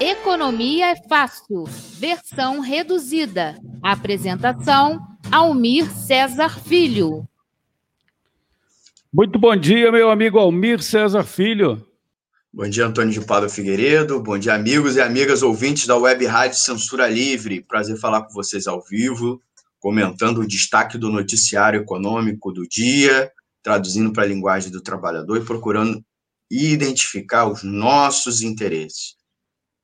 Economia 0.00 0.90
é 0.90 0.96
fácil, 1.08 1.64
versão 1.98 2.60
reduzida. 2.60 3.58
Apresentação: 3.82 5.00
Almir 5.32 5.90
César 5.90 6.60
Filho. 6.60 7.26
Muito 9.12 9.38
bom 9.38 9.56
dia, 9.56 9.90
meu 9.90 10.10
amigo 10.10 10.38
Almir 10.38 10.82
César 10.82 11.24
Filho. 11.24 11.86
Bom 12.52 12.68
dia, 12.68 12.86
Antônio 12.86 13.12
de 13.12 13.20
Pádua 13.20 13.48
Figueiredo. 13.48 14.22
Bom 14.22 14.38
dia, 14.38 14.54
amigos 14.54 14.96
e 14.96 15.00
amigas 15.00 15.42
ouvintes 15.42 15.86
da 15.86 15.96
Web 15.96 16.26
Rádio 16.26 16.58
Censura 16.58 17.08
Livre. 17.08 17.62
Prazer 17.62 17.98
falar 17.98 18.22
com 18.22 18.34
vocês 18.34 18.66
ao 18.66 18.82
vivo, 18.82 19.40
comentando 19.78 20.38
o 20.38 20.46
destaque 20.46 20.98
do 20.98 21.10
noticiário 21.10 21.80
econômico 21.80 22.52
do 22.52 22.68
dia, 22.68 23.30
traduzindo 23.62 24.12
para 24.12 24.24
a 24.24 24.26
linguagem 24.26 24.70
do 24.70 24.82
trabalhador 24.82 25.38
e 25.38 25.44
procurando 25.44 26.04
identificar 26.50 27.46
os 27.46 27.62
nossos 27.62 28.42
interesses. 28.42 29.14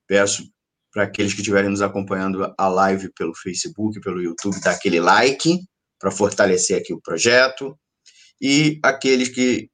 Peço 0.07 0.45
para 0.93 1.05
aqueles 1.05 1.33
que 1.33 1.41
estiverem 1.41 1.71
nos 1.71 1.83
acompanhando 1.83 2.55
a 2.57 2.69
live 2.69 3.11
pelo 3.15 3.35
Facebook, 3.35 4.01
pelo 4.01 4.23
YouTube, 4.23 4.61
dar 4.61 4.73
aquele 4.73 5.01
like 5.01 5.59
para 5.98 6.11
fortalecer 6.11 6.79
aqui 6.79 6.93
o 6.93 7.01
projeto. 7.01 7.77
E 8.41 8.79
aqueles 8.83 9.29
que 9.29 9.71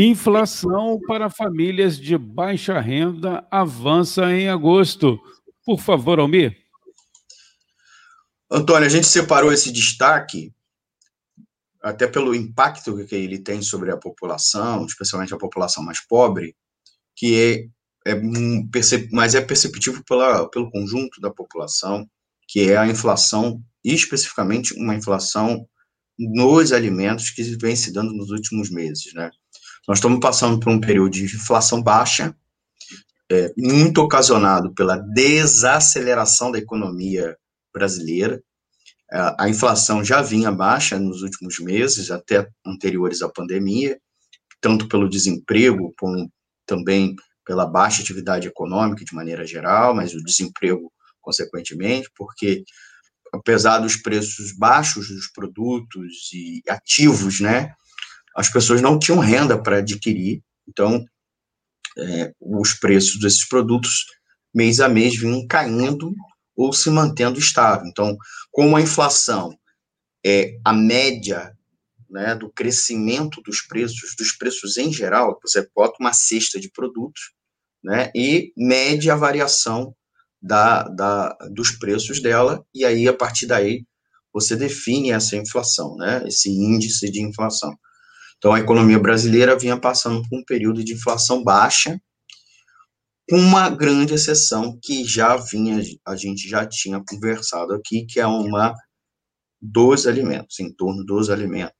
Inflação 0.00 1.00
para 1.08 1.28
famílias 1.28 1.98
de 1.98 2.16
baixa 2.16 2.78
renda 2.78 3.44
avança 3.50 4.32
em 4.32 4.48
agosto. 4.48 5.18
Por 5.66 5.80
favor, 5.80 6.20
Almir. 6.20 6.56
Antônio, 8.48 8.86
a 8.86 8.88
gente 8.88 9.08
separou 9.08 9.52
esse 9.52 9.72
destaque 9.72 10.54
até 11.82 12.06
pelo 12.06 12.32
impacto 12.32 13.04
que 13.06 13.14
ele 13.16 13.40
tem 13.40 13.60
sobre 13.60 13.90
a 13.90 13.96
população, 13.96 14.86
especialmente 14.86 15.34
a 15.34 15.38
população 15.38 15.82
mais 15.82 15.98
pobre, 15.98 16.54
que 17.16 17.68
é, 18.06 18.12
é 18.12 18.20
mas 19.10 19.34
é 19.34 19.40
perceptível 19.40 20.04
pela, 20.04 20.48
pelo 20.48 20.70
conjunto 20.70 21.20
da 21.20 21.30
população, 21.30 22.08
que 22.46 22.70
é 22.70 22.76
a 22.76 22.86
inflação, 22.86 23.60
e 23.84 23.92
especificamente 23.94 24.74
uma 24.74 24.94
inflação 24.94 25.68
nos 26.16 26.70
alimentos 26.70 27.30
que 27.30 27.42
vem 27.56 27.74
se 27.74 27.92
dando 27.92 28.12
nos 28.12 28.30
últimos 28.30 28.70
meses, 28.70 29.12
né? 29.12 29.28
Nós 29.88 29.98
estamos 29.98 30.20
passando 30.20 30.60
por 30.60 30.70
um 30.70 30.78
período 30.78 31.08
de 31.08 31.24
inflação 31.24 31.82
baixa, 31.82 32.36
é, 33.32 33.50
muito 33.56 34.02
ocasionado 34.02 34.74
pela 34.74 34.98
desaceleração 34.98 36.52
da 36.52 36.58
economia 36.58 37.34
brasileira. 37.72 38.42
A 39.38 39.48
inflação 39.48 40.04
já 40.04 40.20
vinha 40.20 40.52
baixa 40.52 40.98
nos 40.98 41.22
últimos 41.22 41.58
meses, 41.60 42.10
até 42.10 42.46
anteriores 42.66 43.22
à 43.22 43.30
pandemia, 43.30 43.98
tanto 44.60 44.86
pelo 44.86 45.08
desemprego, 45.08 45.94
como 45.98 46.30
também 46.66 47.16
pela 47.46 47.64
baixa 47.64 48.02
atividade 48.02 48.46
econômica 48.46 49.02
de 49.02 49.14
maneira 49.14 49.46
geral, 49.46 49.94
mas 49.94 50.12
o 50.12 50.22
desemprego 50.22 50.92
consequentemente, 51.22 52.10
porque 52.14 52.62
apesar 53.32 53.78
dos 53.78 53.96
preços 53.96 54.52
baixos 54.52 55.08
dos 55.08 55.28
produtos 55.28 56.30
e 56.34 56.62
ativos, 56.68 57.40
né, 57.40 57.74
as 58.38 58.48
pessoas 58.48 58.80
não 58.80 59.00
tinham 59.00 59.18
renda 59.18 59.60
para 59.60 59.78
adquirir, 59.78 60.40
então 60.68 61.04
é, 61.98 62.32
os 62.40 62.72
preços 62.72 63.18
desses 63.18 63.44
produtos 63.44 64.06
mês 64.54 64.78
a 64.78 64.88
mês 64.88 65.16
vinham 65.16 65.44
caindo 65.44 66.14
ou 66.54 66.72
se 66.72 66.88
mantendo 66.88 67.40
estável. 67.40 67.88
Então, 67.88 68.16
como 68.52 68.76
a 68.76 68.80
inflação 68.80 69.58
é 70.24 70.56
a 70.64 70.72
média 70.72 71.52
né, 72.08 72.36
do 72.36 72.48
crescimento 72.48 73.42
dos 73.42 73.60
preços, 73.62 74.14
dos 74.16 74.30
preços 74.30 74.76
em 74.76 74.92
geral, 74.92 75.36
você 75.42 75.68
bota 75.74 75.96
uma 75.98 76.12
cesta 76.12 76.60
de 76.60 76.70
produtos, 76.70 77.32
né, 77.82 78.12
e 78.14 78.52
mede 78.56 79.10
a 79.10 79.16
variação 79.16 79.92
da, 80.40 80.84
da, 80.84 81.36
dos 81.50 81.72
preços 81.72 82.22
dela, 82.22 82.64
e 82.72 82.84
aí, 82.84 83.08
a 83.08 83.12
partir 83.12 83.46
daí, 83.46 83.84
você 84.32 84.54
define 84.54 85.10
essa 85.10 85.34
inflação, 85.34 85.96
né, 85.96 86.22
esse 86.24 86.48
índice 86.48 87.10
de 87.10 87.20
inflação. 87.20 87.76
Então, 88.38 88.54
a 88.54 88.60
economia 88.60 88.98
brasileira 88.98 89.58
vinha 89.58 89.78
passando 89.78 90.22
por 90.28 90.38
um 90.38 90.44
período 90.44 90.84
de 90.84 90.94
inflação 90.94 91.42
baixa, 91.42 92.00
com 93.28 93.36
uma 93.36 93.68
grande 93.68 94.14
exceção 94.14 94.78
que 94.82 95.04
já 95.04 95.36
vinha, 95.36 95.82
a 96.06 96.16
gente 96.16 96.48
já 96.48 96.66
tinha 96.66 97.02
conversado 97.06 97.74
aqui, 97.74 98.06
que 98.06 98.18
é 98.18 98.26
uma 98.26 98.74
dos 99.60 100.06
alimentos, 100.06 100.58
em 100.60 100.72
torno 100.72 101.04
dos 101.04 101.28
alimentos. 101.28 101.76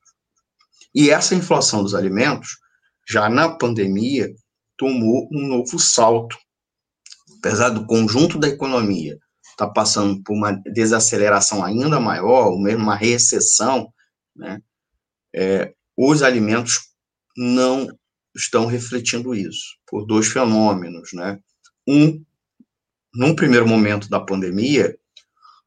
E 0.94 1.10
essa 1.10 1.34
inflação 1.34 1.82
dos 1.82 1.94
alimentos, 1.94 2.58
já 3.08 3.28
na 3.28 3.56
pandemia, 3.56 4.28
tomou 4.76 5.28
um 5.32 5.46
novo 5.46 5.78
salto. 5.78 6.36
Apesar 7.38 7.70
do 7.70 7.86
conjunto 7.86 8.38
da 8.38 8.48
economia 8.48 9.16
estar 9.50 9.69
tá 9.69 9.72
passando 9.72 10.22
por 10.22 10.34
uma 10.34 10.52
desaceleração 10.52 11.64
ainda 11.64 12.00
maior, 12.00 12.48
ou 12.48 12.60
mesmo 12.60 12.82
uma 12.82 12.96
recessão, 12.96 13.92
né, 14.36 14.60
é, 15.34 15.72
os 16.00 16.22
alimentos 16.22 16.78
não 17.36 17.88
estão 18.36 18.66
refletindo 18.66 19.34
isso, 19.34 19.76
por 19.84 20.06
dois 20.06 20.28
fenômenos, 20.28 21.10
né? 21.12 21.41
Um, 21.88 22.25
num 23.12 23.34
primeiro 23.34 23.66
momento 23.66 24.08
da 24.08 24.20
pandemia, 24.20 24.97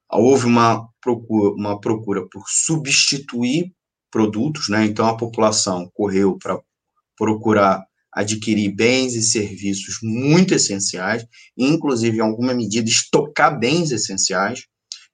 houve 0.09 0.46
uma 0.46 0.88
procura, 1.02 1.53
uma 1.56 1.81
procura 1.81 2.25
por 2.30 2.44
substituir 2.47 3.74
produtos, 4.09 4.70
né? 4.70 4.86
Então 4.86 5.06
a 5.06 5.18
população 5.18 5.91
correu 5.94 6.38
para 6.38 6.58
procurar 7.18 7.86
adquirir 8.14 8.74
bens 8.74 9.16
e 9.16 9.22
serviços 9.22 10.00
muito 10.02 10.53
essenciais, 10.53 11.25
inclusive 11.58 12.18
em 12.18 12.22
alguma 12.22 12.53
medida 12.53 12.90
estocar 12.90 13.59
bens 13.59 13.91
essenciais. 13.91 14.66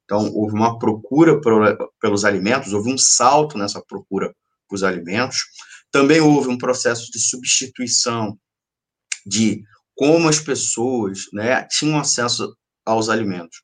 Então 0.03 0.31
houve 0.31 0.53
uma 0.53 0.77
procura 0.77 1.41
por, 1.41 1.75
pelos 1.99 2.23
alimentos, 2.23 2.71
houve 2.71 2.93
um 2.93 2.97
salto 2.99 3.57
nessa 3.57 3.81
procura 3.81 4.31
os 4.75 4.83
alimentos. 4.83 5.39
Também 5.91 6.19
houve 6.19 6.49
um 6.49 6.57
processo 6.57 7.11
de 7.11 7.19
substituição 7.19 8.37
de 9.25 9.63
como 9.95 10.29
as 10.29 10.39
pessoas 10.39 11.21
né, 11.33 11.63
tinham 11.65 11.99
acesso 11.99 12.55
aos 12.85 13.09
alimentos. 13.09 13.61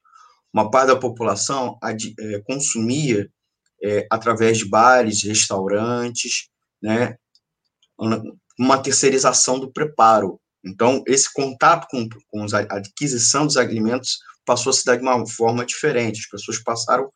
Uma 0.54 0.70
parte 0.70 0.88
da 0.88 0.96
população 0.96 1.78
é, 1.84 2.40
consumia 2.42 3.30
é, 3.84 4.08
através 4.12 4.58
de 4.58 4.66
bares, 4.70 5.24
restaurantes, 5.24 6.50
né, 6.82 7.16
uma 8.58 8.78
terceirização 8.82 9.60
do 9.60 9.72
preparo. 9.72 10.40
Então, 10.64 11.04
esse 11.08 11.32
contato 11.32 11.88
com, 11.90 12.08
com 12.30 12.46
a 12.56 12.60
aquisição 12.60 13.46
dos 13.46 13.58
alimentos 13.58 14.20
passou 14.46 14.70
a 14.70 14.74
se 14.74 14.86
dar 14.86 14.96
de 14.96 15.02
uma 15.02 15.26
forma 15.28 15.66
diferente. 15.66 16.22
As 16.22 16.30
pessoas 16.30 16.60
passaram 16.60 17.12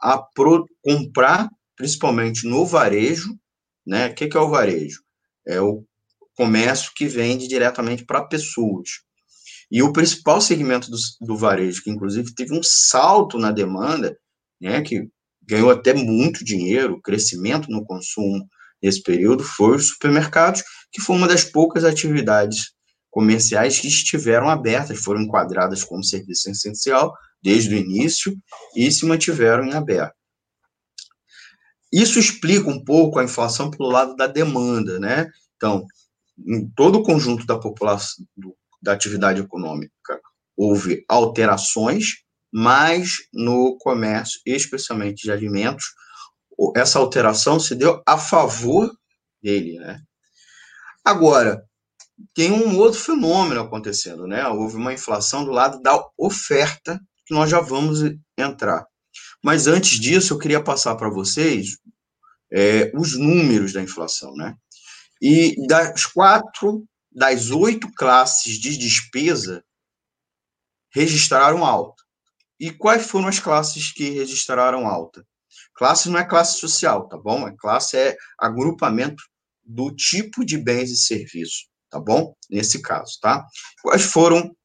a 0.00 0.18
pro, 0.18 0.66
comprar 0.82 1.48
principalmente 1.76 2.46
no 2.46 2.64
varejo, 2.64 3.36
né? 3.86 4.08
O 4.08 4.14
que, 4.14 4.28
que 4.28 4.36
é 4.36 4.40
o 4.40 4.50
varejo? 4.50 5.02
É 5.46 5.60
o 5.60 5.84
comércio 6.36 6.92
que 6.94 7.06
vende 7.06 7.46
diretamente 7.46 8.04
para 8.04 8.26
pessoas. 8.26 8.88
E 9.70 9.82
o 9.82 9.92
principal 9.92 10.40
segmento 10.40 10.90
do, 10.90 10.96
do, 11.20 11.36
varejo, 11.36 11.82
que 11.82 11.90
inclusive 11.90 12.34
teve 12.34 12.56
um 12.56 12.62
salto 12.62 13.38
na 13.38 13.50
demanda, 13.50 14.16
né, 14.60 14.82
que 14.82 15.08
ganhou 15.42 15.70
até 15.70 15.92
muito 15.92 16.44
dinheiro, 16.44 17.00
crescimento 17.02 17.70
no 17.70 17.84
consumo 17.84 18.46
nesse 18.82 19.02
período, 19.02 19.42
foi 19.42 19.76
os 19.76 19.88
supermercados, 19.88 20.62
que 20.92 21.00
foi 21.00 21.16
uma 21.16 21.28
das 21.28 21.44
poucas 21.44 21.84
atividades 21.84 22.72
comerciais 23.10 23.78
que 23.78 23.88
estiveram 23.88 24.48
abertas, 24.48 24.98
foram 24.98 25.22
enquadradas 25.22 25.84
como 25.84 26.04
serviço 26.04 26.50
essencial 26.50 27.12
desde 27.42 27.74
o 27.74 27.78
início 27.78 28.36
e 28.74 28.90
se 28.90 29.06
mantiveram 29.06 29.64
em 29.64 29.72
aberto. 29.72 30.14
Isso 31.94 32.18
explica 32.18 32.68
um 32.68 32.84
pouco 32.84 33.20
a 33.20 33.24
inflação 33.24 33.70
pelo 33.70 33.88
lado 33.88 34.16
da 34.16 34.26
demanda, 34.26 34.98
né? 34.98 35.30
Então, 35.54 35.86
em 36.44 36.68
todo 36.70 36.98
o 36.98 37.02
conjunto 37.04 37.46
da 37.46 37.56
população, 37.56 38.26
da 38.82 38.92
atividade 38.92 39.40
econômica, 39.40 40.20
houve 40.56 41.04
alterações, 41.08 42.24
mas 42.52 43.18
no 43.32 43.78
comércio, 43.78 44.40
especialmente 44.44 45.22
de 45.22 45.30
alimentos, 45.30 45.84
essa 46.74 46.98
alteração 46.98 47.60
se 47.60 47.76
deu 47.76 48.02
a 48.04 48.18
favor 48.18 48.92
dele, 49.40 49.78
né? 49.78 50.00
Agora, 51.04 51.64
tem 52.34 52.50
um 52.50 52.76
outro 52.76 52.98
fenômeno 52.98 53.60
acontecendo, 53.60 54.26
né? 54.26 54.44
Houve 54.48 54.74
uma 54.74 54.92
inflação 54.92 55.44
do 55.44 55.52
lado 55.52 55.80
da 55.80 55.96
oferta, 56.18 57.00
que 57.24 57.32
nós 57.32 57.48
já 57.48 57.60
vamos 57.60 58.00
entrar. 58.36 58.84
Mas 59.44 59.66
antes 59.66 60.00
disso, 60.00 60.32
eu 60.32 60.38
queria 60.38 60.62
passar 60.62 60.96
para 60.96 61.10
vocês 61.10 61.76
é, 62.50 62.90
os 62.94 63.12
números 63.12 63.74
da 63.74 63.82
inflação, 63.82 64.34
né? 64.34 64.56
E 65.20 65.54
das 65.66 66.06
quatro, 66.06 66.88
das 67.12 67.50
oito 67.50 67.92
classes 67.92 68.58
de 68.58 68.78
despesa, 68.78 69.62
registraram 70.90 71.62
alta. 71.62 72.02
E 72.58 72.70
quais 72.70 73.06
foram 73.06 73.28
as 73.28 73.38
classes 73.38 73.92
que 73.92 74.08
registraram 74.08 74.86
alta? 74.86 75.26
Classe 75.74 76.08
não 76.08 76.18
é 76.18 76.24
classe 76.24 76.58
social, 76.58 77.06
tá 77.06 77.18
bom? 77.18 77.44
A 77.44 77.54
classe 77.54 77.98
é 77.98 78.16
agrupamento 78.38 79.22
do 79.62 79.94
tipo 79.94 80.42
de 80.42 80.56
bens 80.56 80.90
e 80.90 80.96
serviços, 80.96 81.68
tá 81.90 82.00
bom? 82.00 82.34
Nesse 82.48 82.80
caso, 82.80 83.18
tá? 83.20 83.44
Quais 83.82 84.04
foram 84.04 84.56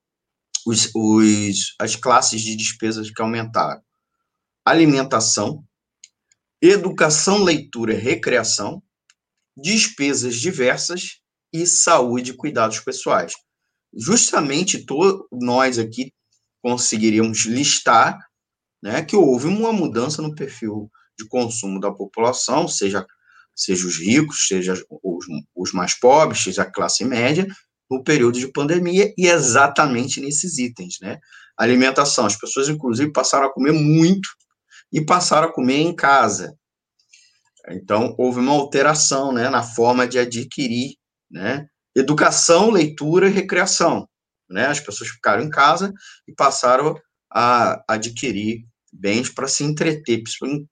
os, 0.65 0.89
os, 0.95 1.75
as 1.77 1.97
classes 1.97 2.41
de 2.41 2.55
despesas 2.55 3.11
que 3.11 3.21
aumentaram? 3.21 3.81
Alimentação, 4.69 5.63
educação, 6.61 7.43
leitura 7.43 7.95
recreação, 7.95 8.83
despesas 9.57 10.35
diversas 10.35 11.21
e 11.51 11.65
saúde 11.65 12.29
e 12.29 12.35
cuidados 12.35 12.79
pessoais. 12.79 13.33
Justamente 13.91 14.85
nós 15.31 15.79
aqui 15.79 16.13
conseguiríamos 16.61 17.45
listar 17.45 18.19
né, 18.79 19.01
que 19.03 19.15
houve 19.15 19.47
uma 19.47 19.73
mudança 19.73 20.21
no 20.21 20.35
perfil 20.35 20.87
de 21.17 21.27
consumo 21.27 21.79
da 21.79 21.91
população, 21.91 22.67
seja, 22.67 23.03
seja 23.55 23.87
os 23.87 23.97
ricos, 23.97 24.45
seja 24.47 24.75
os, 25.01 25.25
os 25.55 25.73
mais 25.73 25.99
pobres, 25.99 26.43
seja 26.43 26.61
a 26.61 26.71
classe 26.71 27.03
média, 27.03 27.47
no 27.89 28.03
período 28.03 28.37
de 28.37 28.51
pandemia, 28.51 29.11
e 29.17 29.25
exatamente 29.25 30.21
nesses 30.21 30.59
itens, 30.59 30.97
né? 31.01 31.17
Alimentação, 31.57 32.27
as 32.27 32.35
pessoas, 32.35 32.69
inclusive, 32.69 33.11
passaram 33.11 33.47
a 33.47 33.51
comer 33.51 33.71
muito 33.71 34.29
e 34.91 35.03
passaram 35.03 35.47
a 35.47 35.53
comer 35.53 35.79
em 35.79 35.95
casa. 35.95 36.57
Então, 37.69 38.15
houve 38.17 38.39
uma 38.39 38.53
alteração, 38.53 39.31
né, 39.31 39.49
na 39.49 39.61
forma 39.61 40.07
de 40.07 40.17
adquirir, 40.17 40.95
né? 41.29 41.67
Educação, 41.95 42.71
leitura 42.71 43.27
e 43.27 43.31
recreação, 43.31 44.07
né? 44.49 44.67
As 44.67 44.79
pessoas 44.79 45.09
ficaram 45.09 45.43
em 45.43 45.49
casa 45.49 45.93
e 46.27 46.33
passaram 46.33 46.99
a 47.31 47.83
adquirir 47.87 48.65
bens 48.91 49.29
para 49.29 49.47
se 49.47 49.63
entreter, 49.63 50.23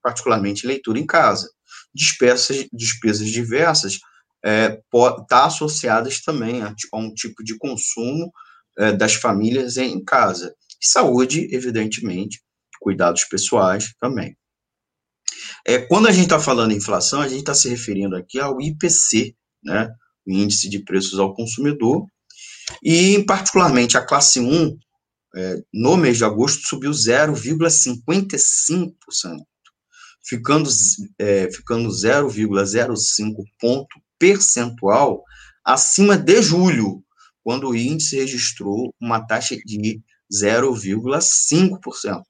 particularmente 0.02 0.66
leitura 0.66 0.98
em 0.98 1.06
casa. 1.06 1.50
Despesas, 1.94 2.66
despesas 2.74 3.30
diversas 3.30 4.00
é, 4.44 4.80
tá 5.28 5.46
associadas 5.46 6.22
também 6.22 6.62
a, 6.62 6.74
a, 6.92 6.98
um 6.98 7.14
tipo 7.14 7.44
de 7.44 7.58
consumo 7.58 8.32
é, 8.78 8.92
das 8.94 9.16
famílias 9.16 9.78
em, 9.78 10.04
casa. 10.04 10.56
Saúde, 10.82 11.48
evidentemente, 11.54 12.42
cuidados 12.88 13.26
pessoais 13.26 13.94
também. 14.00 14.34
É, 15.66 15.80
quando 15.80 16.08
a 16.08 16.12
gente 16.12 16.24
está 16.24 16.40
falando 16.40 16.72
em 16.72 16.78
inflação, 16.78 17.20
a 17.20 17.28
gente 17.28 17.42
está 17.42 17.54
se 17.54 17.68
referindo 17.68 18.16
aqui 18.16 18.40
ao 18.40 18.62
IPC, 18.62 19.36
né, 19.62 19.94
o 20.26 20.32
Índice 20.32 20.70
de 20.70 20.80
Preços 20.80 21.20
ao 21.20 21.36
Consumidor, 21.36 22.08
e 22.82 23.22
particularmente 23.26 23.98
a 23.98 24.06
classe 24.06 24.40
1, 24.40 24.78
é, 25.36 25.62
no 25.74 25.98
mês 25.98 26.16
de 26.16 26.24
agosto, 26.24 26.66
subiu 26.66 26.92
0,55%, 26.92 28.94
ficando, 30.26 30.70
é, 31.20 31.52
ficando 31.52 31.90
0,05 31.90 33.44
ponto 33.60 34.00
percentual 34.18 35.22
acima 35.62 36.18
de 36.18 36.42
julho, 36.42 37.04
quando 37.44 37.68
o 37.68 37.76
índice 37.76 38.16
registrou 38.16 38.96
uma 38.98 39.28
taxa 39.28 39.58
de 39.58 40.02
0,5%. 40.32 42.24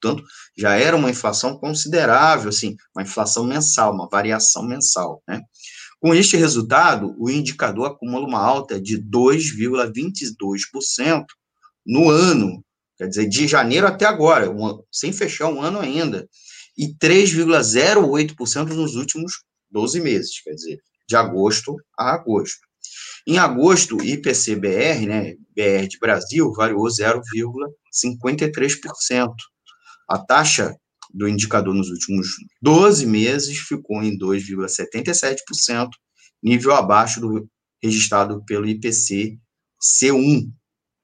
Portanto, 0.00 0.24
já 0.56 0.76
era 0.76 0.96
uma 0.96 1.10
inflação 1.10 1.58
considerável, 1.58 2.48
assim, 2.48 2.76
uma 2.94 3.02
inflação 3.02 3.44
mensal, 3.44 3.92
uma 3.92 4.08
variação 4.08 4.64
mensal, 4.66 5.22
né? 5.26 5.42
Com 6.00 6.14
este 6.14 6.36
resultado, 6.36 7.16
o 7.18 7.28
indicador 7.28 7.86
acumula 7.86 8.24
uma 8.26 8.38
alta 8.38 8.80
de 8.80 9.02
2,22% 9.02 11.24
no 11.84 12.08
ano, 12.08 12.64
quer 12.96 13.08
dizer, 13.08 13.28
de 13.28 13.48
janeiro 13.48 13.84
até 13.86 14.06
agora, 14.06 14.48
sem 14.92 15.12
fechar 15.12 15.48
um 15.48 15.60
ano 15.60 15.80
ainda, 15.80 16.28
e 16.76 16.94
3,08% 16.94 18.68
nos 18.68 18.94
últimos 18.94 19.42
12 19.70 20.00
meses, 20.00 20.40
quer 20.40 20.52
dizer, 20.52 20.78
de 21.08 21.16
agosto 21.16 21.74
a 21.98 22.14
agosto. 22.14 22.68
Em 23.26 23.38
agosto, 23.38 23.96
o 23.96 24.02
IPC-BR, 24.02 25.06
né, 25.06 25.34
BR 25.54 25.86
de 25.88 25.98
Brasil, 25.98 26.52
variou 26.52 26.86
0,53%. 26.86 29.34
A 30.08 30.18
taxa 30.18 30.76
do 31.12 31.28
indicador 31.28 31.74
nos 31.74 31.90
últimos 31.90 32.28
12 32.62 33.06
meses 33.06 33.58
ficou 33.58 34.02
em 34.02 34.18
2,77%, 34.18 35.90
nível 36.42 36.74
abaixo 36.74 37.20
do 37.20 37.46
registrado 37.82 38.42
pelo 38.44 38.66
IPC 38.66 39.38
C1, 39.80 40.50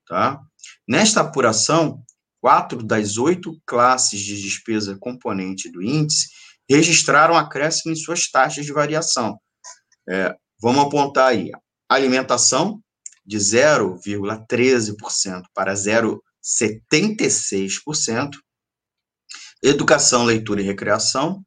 tá? 0.07 0.41
Nesta 0.87 1.21
apuração, 1.21 2.03
quatro 2.41 2.83
das 2.83 3.17
oito 3.17 3.59
classes 3.65 4.21
de 4.21 4.39
despesa 4.41 4.97
componente 4.99 5.71
do 5.71 5.81
índice 5.83 6.29
registraram 6.69 7.37
acréscimo 7.37 7.93
em 7.93 7.97
suas 7.97 8.29
taxas 8.31 8.67
de 8.67 8.73
variação. 8.73 9.39
É, 10.09 10.35
vamos 10.61 10.85
apontar 10.85 11.29
aí, 11.29 11.53
alimentação 11.89 12.81
de 13.25 13.39
0,13% 13.39 15.43
para 15.55 15.73
0,76%, 15.75 18.31
educação, 19.65 20.25
leitura 20.25 20.61
e 20.61 20.65
recreação, 20.65 21.43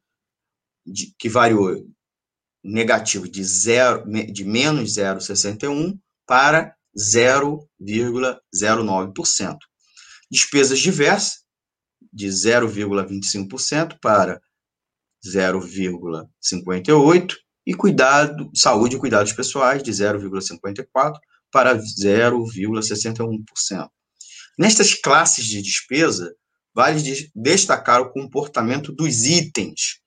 de, 0.84 1.14
que 1.18 1.28
variou 1.28 1.86
negativo 2.62 3.26
de, 3.28 3.42
zero, 3.44 4.04
de 4.10 4.44
menos 4.44 4.94
0,61% 4.94 5.98
para 6.26 6.74
0,09%. 6.98 9.56
Despesas 10.30 10.78
diversas, 10.80 11.44
de 12.12 12.26
0,25% 12.26 13.98
para 14.00 14.40
0,58%, 15.24 17.34
e 17.66 17.74
cuidado, 17.74 18.50
saúde 18.54 18.94
e 18.96 18.98
cuidados 18.98 19.32
pessoais, 19.32 19.82
de 19.82 19.90
0,54% 19.90 21.14
para 21.52 21.76
0,61%. 21.76 23.90
Nestas 24.58 24.94
classes 24.94 25.44
de 25.44 25.60
despesa, 25.62 26.34
vale 26.78 27.02
destacar 27.34 28.00
o 28.00 28.12
comportamento 28.12 28.92
dos 28.92 29.24
itens. 29.24 29.98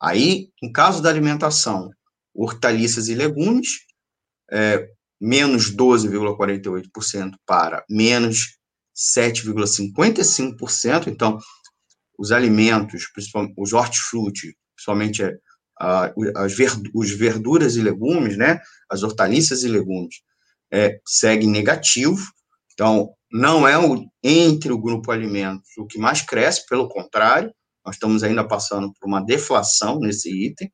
Aí, 0.00 0.48
em 0.62 0.72
caso 0.72 1.02
da 1.02 1.10
alimentação, 1.10 1.90
hortaliças 2.34 3.08
e 3.08 3.14
legumes, 3.14 3.68
é, 4.50 4.88
menos 5.20 5.76
12,48% 5.76 7.34
para 7.44 7.84
menos 7.90 8.56
7,55%. 8.96 11.08
Então, 11.08 11.38
os 12.18 12.32
alimentos, 12.32 13.10
principalmente 13.12 13.52
os 13.58 13.74
hortifruti, 13.74 14.56
principalmente 14.74 15.22
é, 15.22 15.36
as 16.34 16.56
os 16.94 17.10
verduras 17.10 17.76
e 17.76 17.82
legumes, 17.82 18.38
né, 18.38 18.58
as 18.88 19.02
hortaliças 19.02 19.64
e 19.64 19.68
legumes, 19.68 20.22
é, 20.72 20.98
seguem 21.04 21.50
negativo. 21.50 22.32
Então, 22.72 23.14
não 23.30 23.66
é 23.66 23.78
o, 23.78 24.06
entre 24.22 24.72
o 24.72 24.78
grupo 24.78 25.10
alimentos 25.10 25.68
o 25.76 25.86
que 25.86 25.98
mais 25.98 26.22
cresce, 26.22 26.66
pelo 26.66 26.88
contrário, 26.88 27.52
nós 27.84 27.96
estamos 27.96 28.22
ainda 28.22 28.46
passando 28.46 28.92
por 28.92 29.06
uma 29.06 29.20
deflação 29.20 30.00
nesse 30.00 30.30
item. 30.30 30.72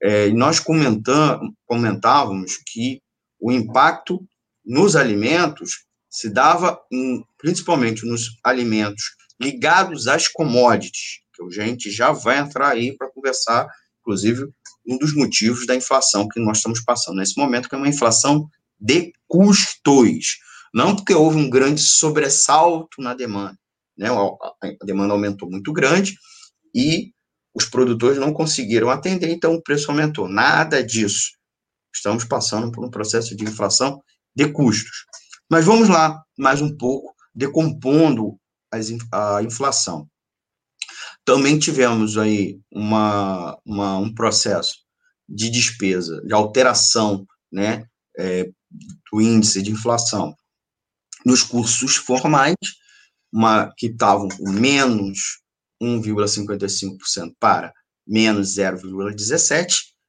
É, 0.00 0.28
e 0.28 0.32
nós 0.32 0.60
comentávamos 0.60 2.58
que 2.66 3.00
o 3.40 3.50
impacto 3.50 4.24
nos 4.64 4.94
alimentos 4.94 5.84
se 6.10 6.28
dava 6.28 6.80
em, 6.92 7.24
principalmente 7.38 8.06
nos 8.06 8.38
alimentos 8.44 9.16
ligados 9.40 10.06
às 10.06 10.28
commodities, 10.28 11.20
que 11.34 11.42
a 11.42 11.64
gente 11.64 11.90
já 11.90 12.12
vai 12.12 12.38
entrar 12.38 12.68
aí 12.68 12.96
para 12.96 13.10
conversar, 13.10 13.68
inclusive, 14.00 14.46
um 14.86 14.98
dos 14.98 15.14
motivos 15.14 15.66
da 15.66 15.74
inflação 15.74 16.28
que 16.28 16.40
nós 16.40 16.58
estamos 16.58 16.80
passando 16.80 17.16
nesse 17.16 17.36
momento, 17.38 17.68
que 17.68 17.74
é 17.74 17.78
uma 17.78 17.88
inflação 17.88 18.48
de 18.78 19.12
custos 19.26 20.38
não 20.72 20.96
porque 20.96 21.14
houve 21.14 21.36
um 21.36 21.50
grande 21.50 21.80
sobressalto 21.80 23.00
na 23.00 23.14
demanda, 23.14 23.58
né? 23.96 24.08
A 24.10 24.84
demanda 24.84 25.12
aumentou 25.12 25.50
muito 25.50 25.72
grande 25.72 26.16
e 26.74 27.12
os 27.54 27.66
produtores 27.66 28.18
não 28.18 28.32
conseguiram 28.32 28.88
atender, 28.88 29.30
então 29.30 29.54
o 29.54 29.62
preço 29.62 29.90
aumentou. 29.90 30.28
Nada 30.28 30.82
disso. 30.82 31.32
Estamos 31.94 32.24
passando 32.24 32.72
por 32.72 32.84
um 32.84 32.90
processo 32.90 33.36
de 33.36 33.44
inflação 33.44 34.02
de 34.34 34.50
custos. 34.50 35.04
Mas 35.50 35.66
vamos 35.66 35.90
lá, 35.90 36.22
mais 36.38 36.62
um 36.62 36.74
pouco, 36.74 37.14
decompondo 37.34 38.38
a 39.12 39.42
inflação. 39.42 40.08
Também 41.26 41.58
tivemos 41.58 42.16
aí 42.16 42.58
uma, 42.72 43.58
uma, 43.66 43.98
um 43.98 44.14
processo 44.14 44.76
de 45.28 45.50
despesa, 45.50 46.22
de 46.24 46.32
alteração 46.32 47.26
né, 47.52 47.84
é, 48.18 48.50
do 49.12 49.20
índice 49.20 49.62
de 49.62 49.70
inflação 49.70 50.34
nos 51.24 51.42
cursos 51.42 51.96
formais, 51.96 52.56
uma, 53.32 53.72
que 53.76 53.86
estavam 53.86 54.28
com 54.28 54.50
menos 54.50 55.40
1,55% 55.82 57.32
para 57.40 57.72
menos 58.06 58.56
0,17%, 58.56 59.66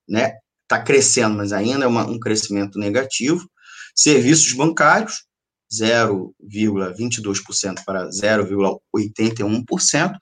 né? 0.07 0.33
está 0.63 0.81
crescendo, 0.81 1.37
mas 1.37 1.53
ainda 1.53 1.85
é 1.85 1.87
uma, 1.87 2.05
um 2.05 2.19
crescimento 2.19 2.77
negativo. 2.79 3.47
Serviços 3.95 4.51
bancários, 4.53 5.25
0,22% 5.71 7.83
para 7.85 8.09
0,81%. 8.09 10.17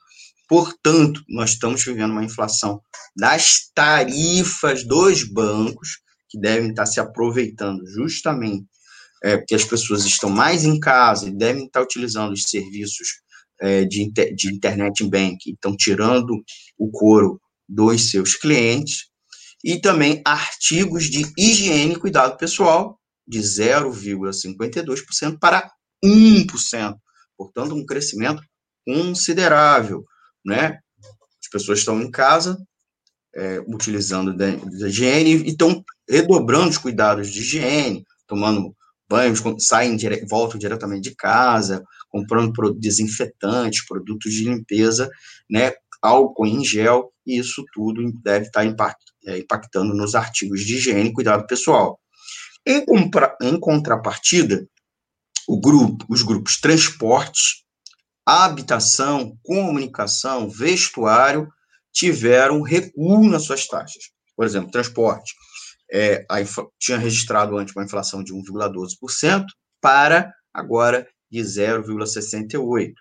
Portanto, 0.47 1.23
nós 1.29 1.51
estamos 1.51 1.83
vivendo 1.83 2.11
uma 2.11 2.25
inflação 2.25 2.81
das 3.15 3.71
tarifas 3.73 4.85
dos 4.85 5.23
bancos, 5.23 6.01
que 6.29 6.39
devem 6.39 6.69
estar 6.69 6.85
se 6.85 6.99
aproveitando 6.99 7.83
justamente 7.87 8.67
é, 9.23 9.37
porque 9.37 9.55
as 9.55 9.63
pessoas 9.63 10.05
estão 10.05 10.29
mais 10.29 10.63
em 10.63 10.79
casa 10.79 11.27
e 11.27 11.35
devem 11.35 11.65
estar 11.65 11.81
utilizando 11.81 12.33
os 12.33 12.43
serviços 12.43 13.21
é, 13.59 13.85
de, 13.85 14.11
de 14.35 14.53
internet 14.53 15.03
bank, 15.03 15.37
estão 15.51 15.75
tirando 15.75 16.41
o 16.77 16.89
couro 16.89 17.39
dos 17.67 18.09
seus 18.09 18.35
clientes, 18.35 19.11
e 19.63 19.79
também 19.79 20.21
artigos 20.25 21.05
de 21.05 21.31
higiene 21.37 21.93
e 21.93 21.99
cuidado 21.99 22.35
pessoal, 22.37 22.99
de 23.27 23.39
0,52% 23.39 25.37
para 25.39 25.71
1%. 26.03 26.95
Portanto, 27.37 27.75
um 27.75 27.85
crescimento 27.85 28.41
considerável, 28.85 30.03
né? 30.43 30.79
As 31.39 31.49
pessoas 31.51 31.79
estão 31.79 32.01
em 32.01 32.09
casa, 32.09 32.57
é, 33.35 33.59
utilizando 33.67 34.35
da, 34.35 34.49
higiene 34.87 35.35
e 35.35 35.49
estão 35.49 35.83
redobrando 36.09 36.69
os 36.69 36.77
cuidados 36.77 37.29
de 37.29 37.39
higiene, 37.39 38.03
tomando 38.27 38.75
banhos, 39.11 39.43
saem, 39.59 39.97
dire, 39.97 40.25
voltam 40.29 40.57
diretamente 40.57 41.09
de 41.09 41.15
casa, 41.15 41.83
comprando 42.09 42.73
desinfetantes, 42.73 43.85
produtos 43.85 44.33
de 44.33 44.45
limpeza, 44.45 45.09
né, 45.49 45.73
álcool 46.01 46.47
em 46.47 46.63
gel, 46.63 47.11
e 47.27 47.37
isso 47.37 47.63
tudo 47.73 48.01
deve 48.23 48.45
estar 48.45 48.65
é, 49.27 49.37
impactando 49.37 49.93
nos 49.93 50.15
artigos 50.15 50.61
de 50.61 50.75
higiene 50.75 51.09
e 51.09 51.13
cuidado 51.13 51.45
pessoal. 51.45 51.99
Em, 52.65 52.85
em 53.41 53.59
contrapartida, 53.59 54.65
grupo, 55.59 56.05
os 56.09 56.21
grupos 56.21 56.59
transportes, 56.59 57.63
habitação, 58.25 59.37
comunicação, 59.43 60.49
vestuário 60.49 61.49
tiveram 61.91 62.61
recuo 62.61 63.27
nas 63.27 63.43
suas 63.43 63.67
taxas. 63.67 64.05
Por 64.35 64.45
exemplo, 64.45 64.71
transporte 64.71 65.33
é, 65.91 66.25
tinha 66.79 66.97
registrado 66.97 67.57
antes 67.57 67.75
uma 67.75 67.83
inflação 67.83 68.23
de 68.23 68.33
1,12% 68.33 69.45
para 69.81 70.33
agora 70.53 71.05
de 71.29 71.39
0,68%. 71.39 72.93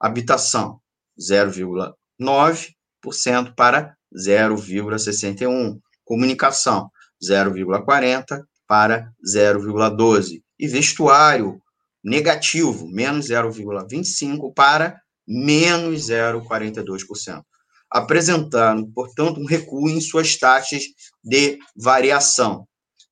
Habitação, 0.00 0.80
0,9% 1.20 3.54
para 3.54 3.94
0,61%. 4.14 5.78
Comunicação, 6.04 6.90
0,40% 7.22 8.42
para 8.66 9.12
0,12%. 9.24 10.42
E 10.58 10.66
vestuário, 10.66 11.62
negativo, 12.02 12.88
menos 12.88 13.28
0,25% 13.28 14.52
para 14.54 14.98
menos 15.26 16.08
0,42% 16.08 17.44
apresentando, 17.90 18.86
portanto, 18.92 19.40
um 19.40 19.46
recuo 19.46 19.88
em 19.88 20.00
suas 20.00 20.36
taxas 20.36 20.84
de 21.22 21.58
variação. 21.76 22.66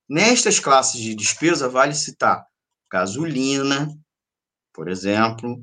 Nestas 0.09 0.59
classes 0.61 1.01
de 1.01 1.15
despesa, 1.15 1.69
vale 1.69 1.95
citar 1.95 2.45
gasolina, 2.91 3.87
por 4.73 4.89
exemplo, 4.89 5.63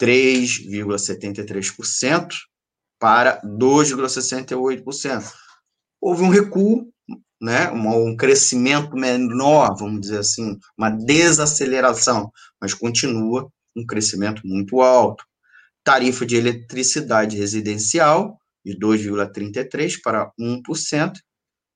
3,73% 0.00 2.28
para 2.98 3.40
2,68%. 3.42 5.32
Houve 6.00 6.22
um 6.24 6.28
recuo, 6.28 6.92
né, 7.40 7.70
um 7.70 8.16
crescimento 8.16 8.94
menor, 8.94 9.74
vamos 9.78 10.02
dizer 10.02 10.18
assim, 10.18 10.58
uma 10.76 10.90
desaceleração, 10.90 12.30
mas 12.60 12.74
continua 12.74 13.50
um 13.74 13.86
crescimento 13.86 14.42
muito 14.44 14.82
alto 14.82 15.24
tarifa 15.84 16.24
de 16.24 16.36
eletricidade 16.36 17.36
residencial, 17.36 18.38
de 18.64 18.78
2,33% 18.78 20.00
para 20.02 20.30
1%, 20.38 21.12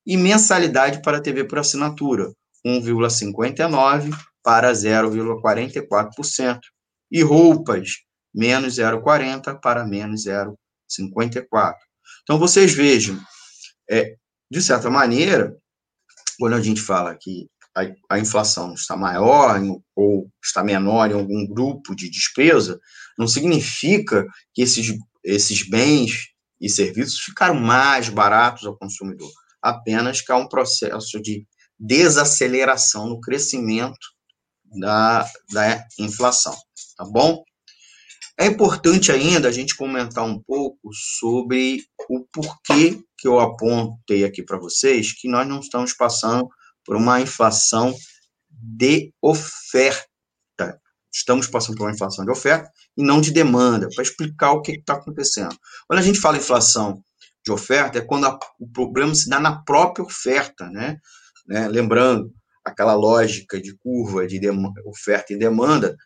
e 0.06 0.16
mensalidade 0.16 1.02
para 1.02 1.20
TV 1.20 1.44
por 1.44 1.58
assinatura, 1.58 2.32
1,59% 2.64 4.16
para 4.42 4.72
0,44%, 4.72 6.60
e 7.10 7.22
roupas, 7.22 7.98
menos 8.34 8.74
0,40% 8.76 9.60
para 9.60 9.84
menos 9.84 10.24
0,54%. 10.24 11.74
Então, 12.22 12.38
vocês 12.38 12.72
vejam, 12.74 13.18
é, 13.90 14.16
de 14.50 14.62
certa 14.62 14.90
maneira, 14.90 15.56
quando 16.38 16.54
a 16.54 16.60
gente 16.60 16.80
fala 16.80 17.16
que 17.18 17.48
a, 17.76 18.14
a 18.14 18.18
inflação 18.18 18.72
está 18.72 18.96
maior 18.96 19.62
em, 19.62 19.78
ou 19.94 20.30
está 20.42 20.64
menor 20.64 21.10
em 21.10 21.14
algum 21.14 21.46
grupo 21.46 21.94
de 21.94 22.08
despesa, 22.08 22.80
não 23.18 23.28
significa 23.28 24.26
que 24.54 24.62
esses, 24.62 24.96
esses 25.22 25.68
bens 25.68 26.28
e 26.58 26.70
serviços 26.70 27.20
ficaram 27.20 27.54
mais 27.54 28.08
baratos 28.08 28.66
ao 28.66 28.76
consumidor, 28.76 29.30
apenas 29.60 30.22
que 30.22 30.32
há 30.32 30.36
um 30.36 30.48
processo 30.48 31.20
de 31.20 31.46
desaceleração 31.78 33.06
no 33.06 33.20
crescimento 33.20 34.06
da, 34.80 35.28
da 35.52 35.86
inflação, 35.98 36.56
tá 36.96 37.04
bom? 37.04 37.44
É 38.38 38.46
importante 38.46 39.12
ainda 39.12 39.48
a 39.48 39.52
gente 39.52 39.76
comentar 39.76 40.24
um 40.24 40.38
pouco 40.42 40.90
sobre 40.92 41.82
o 42.08 42.26
porquê 42.32 43.02
que 43.18 43.28
eu 43.28 43.40
apontei 43.40 44.24
aqui 44.24 44.42
para 44.42 44.58
vocês 44.58 45.12
que 45.12 45.28
nós 45.28 45.46
não 45.46 45.60
estamos 45.60 45.94
passando 45.94 46.48
por 46.86 46.96
uma 46.96 47.20
inflação 47.20 47.94
de 48.48 49.12
oferta. 49.20 50.06
Estamos 51.12 51.46
passando 51.46 51.76
por 51.76 51.84
uma 51.84 51.94
inflação 51.94 52.24
de 52.24 52.30
oferta 52.30 52.70
e 52.96 53.02
não 53.02 53.20
de 53.20 53.32
demanda, 53.32 53.88
para 53.94 54.02
explicar 54.02 54.52
o 54.52 54.62
que 54.62 54.72
está 54.72 54.94
acontecendo. 54.94 55.56
Quando 55.86 55.98
a 55.98 56.02
gente 56.02 56.20
fala 56.20 56.36
inflação 56.36 57.02
de 57.44 57.52
oferta, 57.52 57.98
é 57.98 58.02
quando 58.02 58.26
a, 58.26 58.38
o 58.60 58.68
problema 58.68 59.14
se 59.14 59.28
dá 59.28 59.40
na 59.40 59.62
própria 59.62 60.04
oferta, 60.04 60.68
né? 60.70 60.98
né? 61.46 61.68
Lembrando 61.68 62.32
aquela 62.64 62.94
lógica 62.94 63.60
de 63.60 63.76
curva 63.76 64.26
de 64.26 64.40
oferta 64.84 65.32
e 65.32 65.38
demanda, 65.38 65.96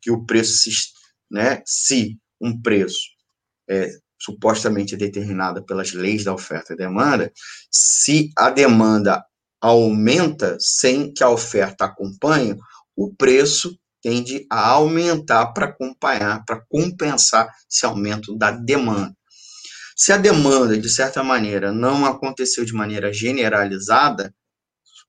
que 0.00 0.10
o 0.10 0.24
preço, 0.24 0.56
se, 0.58 0.70
né? 1.30 1.62
Se 1.64 2.18
um 2.40 2.60
preço 2.60 3.00
é 3.68 3.90
supostamente 4.20 4.96
determinado 4.96 5.64
pelas 5.64 5.92
leis 5.92 6.24
da 6.24 6.34
oferta 6.34 6.72
e 6.72 6.76
demanda, 6.76 7.32
se 7.70 8.30
a 8.36 8.50
demanda 8.50 9.24
aumenta 9.60 10.56
sem 10.60 11.12
que 11.12 11.22
a 11.22 11.30
oferta 11.30 11.84
acompanhe, 11.84 12.56
o 12.96 13.14
preço 13.14 13.78
tende 14.02 14.46
a 14.50 14.68
aumentar 14.68 15.46
para 15.52 15.66
acompanhar, 15.66 16.44
para 16.44 16.62
compensar 16.68 17.48
esse 17.70 17.84
aumento 17.84 18.36
da 18.36 18.50
demanda. 18.50 19.14
Se 19.96 20.12
a 20.12 20.16
demanda, 20.16 20.78
de 20.78 20.88
certa 20.88 21.22
maneira, 21.24 21.72
não 21.72 22.06
aconteceu 22.06 22.64
de 22.64 22.72
maneira 22.72 23.12
generalizada, 23.12 24.32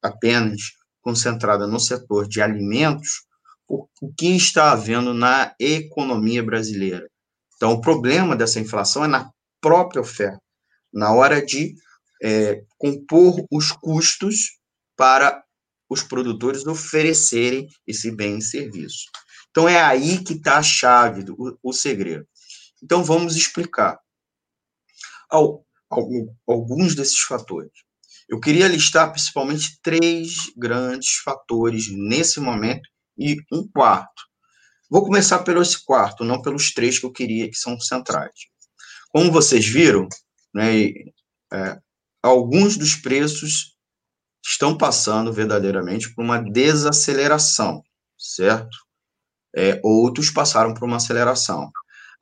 apenas 0.02 0.60
concentrada 1.02 1.68
no 1.68 1.80
setor 1.80 2.28
de 2.28 2.42
alimentos, 2.42 3.24
o 3.68 3.88
que 4.18 4.36
está 4.36 4.72
havendo 4.72 5.14
na 5.14 5.54
economia 5.60 6.44
brasileira? 6.44 7.08
Então, 7.56 7.74
o 7.74 7.82
problema 7.82 8.36
dessa 8.36 8.60
inflação 8.60 9.06
é 9.06 9.08
na 9.08 9.30
própria 9.62 10.02
oferta, 10.02 10.42
na 10.92 11.14
hora 11.14 11.46
de 11.46 11.76
é, 12.22 12.64
compor 12.78 13.46
os 13.52 13.72
custos 13.72 14.60
para 14.96 15.44
os 15.90 16.04
produtores 16.04 16.66
oferecerem 16.66 17.68
esse 17.88 18.12
bem 18.12 18.38
e 18.38 18.42
serviço. 18.42 19.06
Então, 19.50 19.68
é 19.68 19.82
aí 19.82 20.24
que 20.24 20.34
está 20.34 20.58
a 20.58 20.64
chave, 20.64 21.24
do, 21.24 21.34
o, 21.34 21.58
o 21.64 21.74
segredo. 21.74 22.28
Então, 22.84 23.04
vamos 23.04 23.36
explicar 23.36 24.00
alguns 26.48 26.96
desses 26.96 27.20
fatores. 27.20 27.72
Eu 28.28 28.40
queria 28.40 28.68
listar 28.68 29.12
principalmente 29.12 29.80
três 29.82 30.36
grandes 30.56 31.16
fatores 31.16 31.88
nesse 31.90 32.40
momento 32.40 32.88
e 33.18 33.38
um 33.52 33.68
quarto. 33.68 34.24
Vou 34.90 35.04
começar 35.04 35.40
pelo 35.40 35.62
esse 35.62 35.84
quarto, 35.84 36.24
não 36.24 36.42
pelos 36.42 36.72
três 36.72 37.00
que 37.00 37.06
eu 37.06 37.12
queria, 37.12 37.50
que 37.50 37.58
são 37.58 37.80
centrais. 37.80 38.34
Como 39.10 39.32
vocês 39.32 39.66
viram, 39.66 40.08
né, 40.54 40.90
é, 41.52 41.80
alguns 42.22 42.78
dos 42.78 42.96
preços 42.96 43.76
estão 44.46 44.78
passando 44.78 45.34
verdadeiramente 45.34 46.14
por 46.14 46.24
uma 46.24 46.38
desaceleração, 46.38 47.82
certo? 48.18 48.78
É, 49.56 49.80
outros 49.84 50.30
passaram 50.30 50.74
por 50.74 50.86
uma 50.86 50.98
aceleração. 50.98 51.72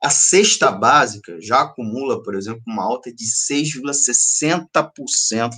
A 0.02 0.10
cesta 0.10 0.70
básica 0.70 1.38
já 1.40 1.62
acumula, 1.62 2.22
por 2.22 2.34
exemplo, 2.34 2.62
uma 2.66 2.84
alta 2.84 3.12
de 3.12 3.24
6,60% 3.24 5.50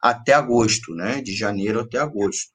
até 0.00 0.32
agosto, 0.32 0.94
né? 0.94 1.20
De 1.20 1.36
janeiro 1.36 1.80
até 1.80 1.98
agosto. 1.98 2.48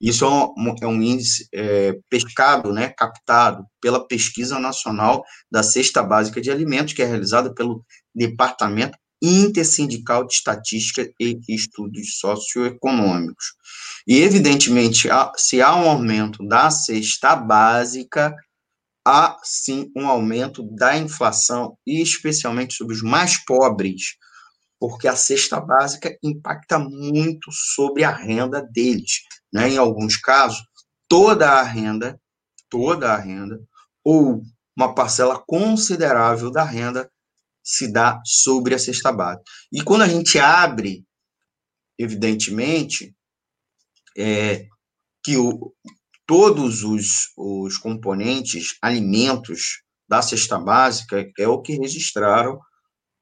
Isso 0.00 0.24
é 0.24 0.28
um, 0.28 0.74
é 0.82 0.86
um 0.86 1.00
índice 1.00 1.48
é, 1.54 1.96
pescado, 2.10 2.72
né, 2.72 2.88
captado 2.88 3.64
pela 3.80 4.04
Pesquisa 4.06 4.58
Nacional 4.58 5.22
da 5.48 5.62
Cesta 5.62 6.02
Básica 6.02 6.40
de 6.40 6.50
Alimentos, 6.50 6.92
que 6.92 7.02
é 7.02 7.06
realizada 7.06 7.54
pelo 7.54 7.84
Departamento 8.12 8.98
Intersindical 9.22 10.26
de 10.26 10.34
Estatística 10.34 11.08
e 11.20 11.38
Estudos 11.48 12.18
Socioeconômicos. 12.18 13.54
E, 14.06 14.20
evidentemente, 14.20 15.08
se 15.36 15.62
há 15.62 15.76
um 15.76 15.88
aumento 15.88 16.44
da 16.46 16.68
cesta 16.70 17.36
básica, 17.36 18.34
há 19.06 19.36
sim 19.44 19.90
um 19.96 20.08
aumento 20.08 20.62
da 20.74 20.96
inflação, 20.96 21.76
e 21.86 22.02
especialmente 22.02 22.74
sobre 22.74 22.94
os 22.94 23.02
mais 23.02 23.36
pobres, 23.44 24.16
porque 24.78 25.06
a 25.06 25.14
cesta 25.14 25.60
básica 25.60 26.16
impacta 26.22 26.78
muito 26.78 27.50
sobre 27.52 28.02
a 28.02 28.10
renda 28.10 28.60
deles. 28.60 29.22
Né? 29.52 29.70
Em 29.70 29.78
alguns 29.78 30.16
casos, 30.16 30.60
toda 31.08 31.48
a 31.48 31.62
renda, 31.62 32.20
toda 32.68 33.12
a 33.12 33.16
renda, 33.16 33.60
ou 34.04 34.42
uma 34.76 34.94
parcela 34.94 35.40
considerável 35.46 36.50
da 36.50 36.64
renda 36.64 37.08
se 37.62 37.92
dá 37.92 38.20
sobre 38.24 38.74
a 38.74 38.78
cesta 38.78 39.12
básica. 39.12 39.44
E 39.72 39.82
quando 39.82 40.02
a 40.02 40.08
gente 40.08 40.38
abre, 40.38 41.04
evidentemente, 41.98 43.14
é, 44.16 44.66
que 45.22 45.36
o, 45.36 45.72
todos 46.26 46.82
os, 46.82 47.32
os 47.36 47.78
componentes, 47.78 48.76
alimentos 48.82 49.82
da 50.08 50.20
cesta 50.20 50.58
básica 50.58 51.30
é 51.38 51.46
o 51.46 51.60
que 51.60 51.76
registraram 51.76 52.60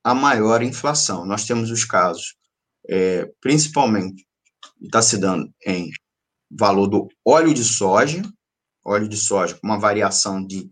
a 0.02 0.14
maior 0.14 0.62
inflação. 0.62 1.26
Nós 1.26 1.44
temos 1.44 1.70
os 1.70 1.84
casos, 1.84 2.34
é, 2.88 3.30
principalmente, 3.40 4.26
está 4.80 5.02
se 5.02 5.18
dando 5.18 5.52
em 5.66 5.90
valor 6.50 6.86
do 6.86 7.08
óleo 7.24 7.54
de 7.54 7.62
soja, 7.62 8.22
óleo 8.84 9.08
de 9.08 9.16
soja 9.16 9.54
com 9.54 9.66
uma 9.66 9.78
variação 9.78 10.44
de, 10.44 10.70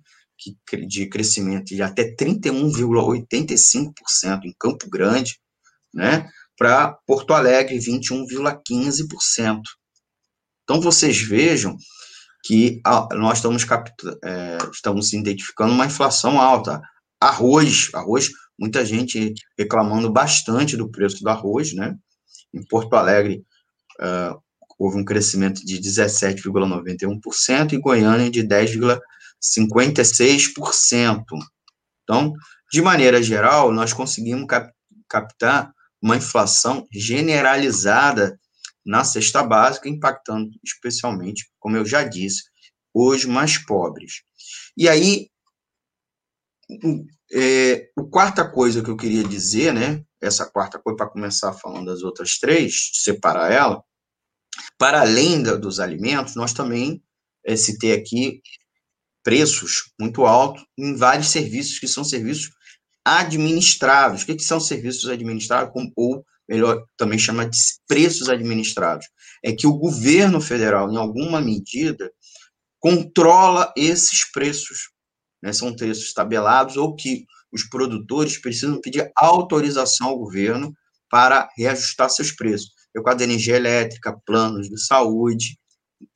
de 0.86 1.08
crescimento 1.08 1.74
de 1.74 1.82
até 1.82 2.14
31,85% 2.14 4.44
em 4.44 4.54
Campo 4.58 4.88
Grande, 4.88 5.38
né, 5.92 6.28
para 6.56 6.92
Porto 7.06 7.32
Alegre, 7.32 7.78
21,15%. 7.78 9.60
Então, 10.62 10.80
vocês 10.80 11.20
vejam 11.20 11.76
que 12.44 12.80
nós 13.12 13.38
estamos, 13.38 13.66
é, 14.24 14.58
estamos 14.72 15.12
identificando 15.12 15.72
uma 15.72 15.86
inflação 15.86 16.40
alta. 16.40 16.80
Arroz, 17.20 17.90
arroz, 17.94 18.30
muita 18.58 18.84
gente 18.84 19.34
reclamando 19.58 20.12
bastante 20.12 20.76
do 20.76 20.90
preço 20.90 21.22
do 21.22 21.28
arroz, 21.28 21.72
né? 21.72 21.96
Em 22.52 22.62
Porto 22.64 22.94
Alegre, 22.94 23.44
uh, 24.00 24.38
houve 24.78 24.98
um 24.98 25.04
crescimento 25.04 25.64
de 25.64 25.80
17,91% 25.80 27.72
e 27.72 27.78
Goiânia 27.78 28.30
de 28.30 28.42
10,56%. 29.42 31.24
Então, 32.02 32.32
de 32.72 32.82
maneira 32.82 33.22
geral, 33.22 33.72
nós 33.72 33.92
conseguimos 33.92 34.46
cap 34.46 34.72
captar 35.08 35.72
uma 36.02 36.16
inflação 36.16 36.86
generalizada 36.92 38.38
na 38.84 39.04
cesta 39.04 39.42
básica, 39.42 39.88
impactando 39.88 40.50
especialmente, 40.64 41.50
como 41.58 41.76
eu 41.76 41.84
já 41.84 42.02
disse, 42.02 42.44
os 42.94 43.24
mais 43.24 43.58
pobres. 43.58 44.22
E 44.76 44.88
aí, 44.88 45.28
é, 47.32 47.90
a 47.98 48.02
quarta 48.10 48.48
coisa 48.48 48.82
que 48.82 48.90
eu 48.90 48.96
queria 48.96 49.24
dizer, 49.24 49.72
né, 49.72 50.04
essa 50.20 50.46
quarta 50.46 50.78
coisa, 50.78 50.96
para 50.96 51.10
começar 51.10 51.52
falando 51.52 51.86
das 51.86 52.02
outras 52.02 52.38
três, 52.38 52.90
separar 52.94 53.52
ela, 53.52 53.82
para 54.76 55.00
além 55.00 55.42
da, 55.42 55.54
dos 55.54 55.80
alimentos, 55.80 56.34
nós 56.34 56.52
também 56.52 57.02
é, 57.44 57.56
citei 57.56 57.92
aqui 57.92 58.40
preços 59.22 59.92
muito 60.00 60.24
altos 60.24 60.64
em 60.76 60.94
vários 60.94 61.28
serviços 61.28 61.78
que 61.78 61.88
são 61.88 62.04
serviços 62.04 62.50
administrados. 63.04 64.22
O 64.22 64.26
que, 64.26 64.36
que 64.36 64.42
são 64.42 64.60
serviços 64.60 65.08
administrados? 65.08 65.72
Ou, 65.96 66.24
melhor, 66.48 66.84
também 66.96 67.18
chama 67.18 67.48
de 67.48 67.58
preços 67.86 68.28
administrados. 68.28 69.06
É 69.44 69.52
que 69.52 69.66
o 69.66 69.76
governo 69.76 70.40
federal, 70.40 70.90
em 70.90 70.96
alguma 70.96 71.40
medida, 71.40 72.10
controla 72.78 73.72
esses 73.76 74.30
preços. 74.30 74.90
Né? 75.42 75.52
São 75.52 75.74
preços 75.74 76.12
tabelados 76.12 76.76
ou 76.76 76.94
que 76.94 77.24
os 77.52 77.64
produtores 77.64 78.38
precisam 78.38 78.80
pedir 78.80 79.10
autorização 79.16 80.08
ao 80.08 80.18
governo 80.18 80.72
para 81.10 81.48
reajustar 81.56 82.10
seus 82.10 82.32
preços 82.32 82.78
com 83.02 83.10
a 83.10 83.22
energia 83.22 83.56
elétrica, 83.56 84.18
planos 84.26 84.68
de 84.68 84.80
saúde, 84.80 85.58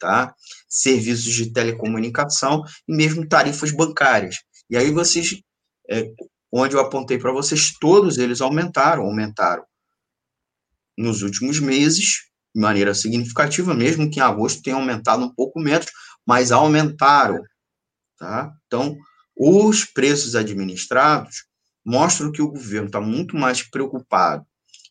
tá? 0.03 0.35
serviços 0.69 1.33
de 1.33 1.53
telecomunicação 1.53 2.65
e 2.88 2.97
mesmo 2.97 3.27
tarifas 3.29 3.71
bancárias. 3.71 4.41
E 4.69 4.77
aí 4.77 4.91
vocês, 4.91 5.41
é, 5.88 6.11
onde 6.53 6.75
eu 6.75 6.81
apontei 6.81 7.19
para 7.19 7.31
vocês, 7.31 7.73
todos 7.81 8.19
eles 8.19 8.41
aumentaram, 8.41 9.05
aumentaram 9.05 9.65
nos 10.99 11.23
últimos 11.23 11.61
meses, 11.61 12.25
de 12.53 12.61
maneira 12.61 12.93
significativa, 12.95 13.75
mesmo 13.75 14.11
que 14.11 14.19
em 14.19 14.23
agosto 14.23 14.61
tenha 14.61 14.75
aumentado 14.75 15.25
um 15.25 15.33
pouco 15.33 15.61
menos, 15.61 15.87
mas 16.27 16.51
aumentaram. 16.51 17.41
Tá? 18.19 18.53
Então, 18.67 18.97
os 19.37 19.85
preços 19.85 20.35
administrados 20.35 21.45
mostram 21.87 22.33
que 22.33 22.43
o 22.43 22.51
governo 22.51 22.88
está 22.88 23.01
muito 23.01 23.37
mais 23.37 23.62
preocupado 23.62 24.45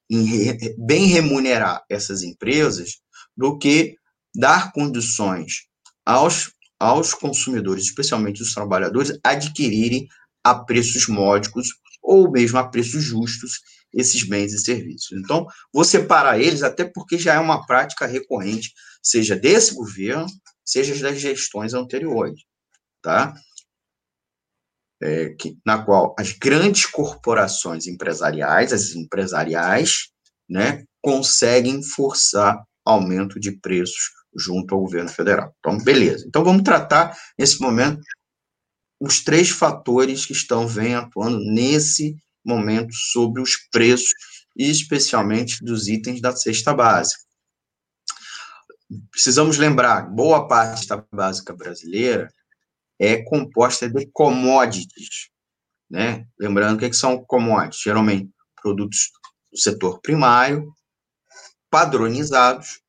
em 0.09 0.23
re, 0.23 0.75
bem 0.77 1.05
remunerar 1.07 1.83
essas 1.89 2.23
empresas 2.23 3.01
do 3.35 3.57
que 3.57 3.97
dar 4.35 4.71
condições 4.71 5.67
aos, 6.05 6.51
aos 6.79 7.13
consumidores, 7.13 7.85
especialmente 7.85 8.41
os 8.41 8.53
trabalhadores, 8.53 9.17
adquirirem 9.23 10.07
a 10.43 10.55
preços 10.55 11.07
módicos 11.07 11.69
ou 12.01 12.31
mesmo 12.31 12.57
a 12.57 12.67
preços 12.67 13.03
justos 13.03 13.59
esses 13.93 14.23
bens 14.23 14.53
e 14.53 14.59
serviços. 14.59 15.11
Então, 15.11 15.45
vou 15.73 15.83
separar 15.83 16.39
eles, 16.39 16.63
até 16.63 16.85
porque 16.85 17.17
já 17.17 17.33
é 17.33 17.39
uma 17.39 17.65
prática 17.65 18.05
recorrente, 18.05 18.73
seja 19.03 19.35
desse 19.35 19.75
governo, 19.75 20.25
seja 20.63 20.97
das 21.01 21.19
gestões 21.19 21.73
anteriores, 21.73 22.41
tá? 23.01 23.33
é, 25.01 25.29
que, 25.29 25.57
na 25.65 25.83
qual 25.83 26.15
as 26.17 26.31
grandes 26.31 26.85
corporações 26.85 27.87
empresariais, 27.87 28.71
as 28.71 28.93
empresariais, 28.93 30.09
né, 30.47 30.83
conseguem 31.01 31.81
forçar 31.81 32.63
aumento 32.85 33.39
de 33.39 33.51
preços 33.59 34.11
junto 34.35 34.73
ao 34.73 34.81
governo 34.81 35.09
federal. 35.09 35.53
Então, 35.59 35.77
beleza. 35.77 36.25
Então, 36.27 36.43
vamos 36.43 36.63
tratar, 36.63 37.17
nesse 37.37 37.61
momento, 37.61 38.01
os 38.99 39.23
três 39.23 39.49
fatores 39.49 40.25
que 40.25 40.33
estão 40.33 40.67
vem 40.67 40.95
atuando 40.95 41.39
nesse 41.39 42.15
momento 42.45 42.93
sobre 42.93 43.41
os 43.41 43.55
preços, 43.71 44.13
especialmente 44.55 45.63
dos 45.63 45.87
itens 45.87 46.21
da 46.21 46.35
cesta 46.35 46.73
básica. 46.73 47.23
Precisamos 49.09 49.57
lembrar, 49.57 50.01
boa 50.01 50.47
parte 50.47 50.87
da 50.87 51.03
básica 51.11 51.53
brasileira 51.53 52.31
é 52.99 53.23
composta 53.23 53.89
de 53.89 54.05
commodities, 54.13 55.29
né? 55.89 56.27
Lembrando 56.39 56.75
o 56.75 56.79
que, 56.79 56.85
é 56.85 56.89
que 56.89 56.95
são 56.95 57.23
commodities, 57.25 57.81
geralmente 57.81 58.29
produtos 58.61 59.11
do 59.51 59.57
setor 59.57 59.99
primário, 60.01 60.71
padronizados, 61.69 62.81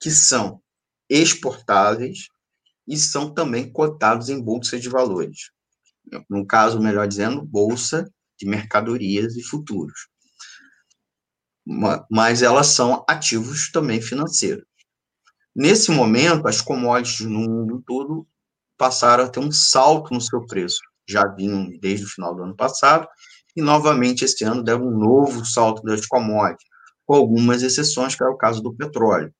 que 0.00 0.10
são 0.10 0.62
exportáveis 1.08 2.28
e 2.86 2.96
são 2.96 3.32
também 3.32 3.70
cotados 3.70 4.28
em 4.28 4.40
bolsa 4.40 4.78
de 4.78 4.88
valores. 4.88 5.50
No 6.28 6.46
caso, 6.46 6.80
melhor 6.80 7.06
dizendo, 7.06 7.44
bolsa 7.44 8.10
de 8.38 8.46
mercadorias 8.46 9.36
e 9.36 9.42
futuros. 9.42 10.08
Mas 12.10 12.40
elas 12.42 12.68
são 12.68 13.04
ativos 13.06 13.70
também 13.70 14.00
financeiros. 14.00 14.64
Nesse 15.54 15.90
momento, 15.90 16.46
as 16.48 16.60
commodities 16.60 17.26
no 17.26 17.40
mundo 17.40 17.82
todo 17.86 18.26
passaram 18.78 19.24
a 19.24 19.28
ter 19.28 19.40
um 19.40 19.52
salto 19.52 20.14
no 20.14 20.20
seu 20.20 20.46
preço. 20.46 20.80
Já 21.06 21.26
vinham 21.26 21.68
desde 21.80 22.06
o 22.06 22.08
final 22.08 22.34
do 22.34 22.44
ano 22.44 22.56
passado, 22.56 23.06
e 23.56 23.60
novamente 23.60 24.24
este 24.24 24.44
ano 24.44 24.62
deram 24.62 24.86
um 24.86 24.96
novo 24.96 25.44
salto 25.44 25.82
das 25.82 26.06
commodities, 26.06 26.64
com 27.04 27.14
algumas 27.14 27.62
exceções, 27.62 28.14
que 28.14 28.22
é 28.22 28.26
o 28.26 28.36
caso 28.36 28.62
do 28.62 28.72
petróleo. 28.74 29.34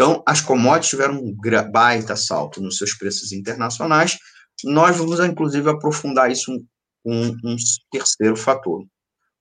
Então, 0.00 0.22
as 0.24 0.40
commodities 0.40 0.88
tiveram 0.88 1.16
um 1.16 1.36
baita 1.70 2.16
salto 2.16 2.58
nos 2.58 2.78
seus 2.78 2.94
preços 2.94 3.32
internacionais. 3.32 4.16
Nós 4.64 4.96
vamos, 4.96 5.20
inclusive, 5.20 5.68
aprofundar 5.68 6.32
isso 6.32 6.58
com 7.04 7.14
um, 7.14 7.36
um 7.44 7.56
terceiro 7.92 8.34
fator. 8.34 8.86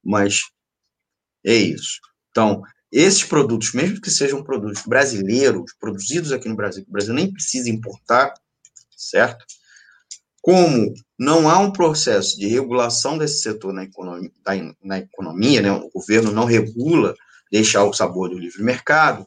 Mas 0.04 0.42
é 1.46 1.54
isso. 1.54 2.02
Então, 2.30 2.62
esses 2.92 3.24
produtos, 3.24 3.72
mesmo 3.72 4.02
que 4.02 4.12
sejam 4.12 4.44
produtos 4.44 4.84
brasileiros, 4.86 5.74
produzidos 5.80 6.34
aqui 6.34 6.50
no 6.50 6.58
Brasil, 6.58 6.84
que 6.84 6.90
o 6.90 6.92
Brasil 6.92 7.14
nem 7.14 7.32
precisa 7.32 7.70
importar, 7.70 8.34
certo? 8.98 9.46
Como 10.42 10.94
não 11.18 11.50
há 11.50 11.58
um 11.58 11.72
processo 11.72 12.38
de 12.38 12.48
regulação 12.48 13.18
desse 13.18 13.44
setor 13.44 13.72
na 13.72 13.86
economia, 13.86 14.30
na 14.84 15.00
economia 15.00 15.62
né, 15.62 15.72
o 15.72 15.90
governo 15.90 16.34
não 16.34 16.44
regula, 16.44 17.16
deixa 17.50 17.82
o 17.82 17.94
sabor 17.94 18.30
do 18.30 18.38
livre 18.38 18.62
mercado, 18.62 19.26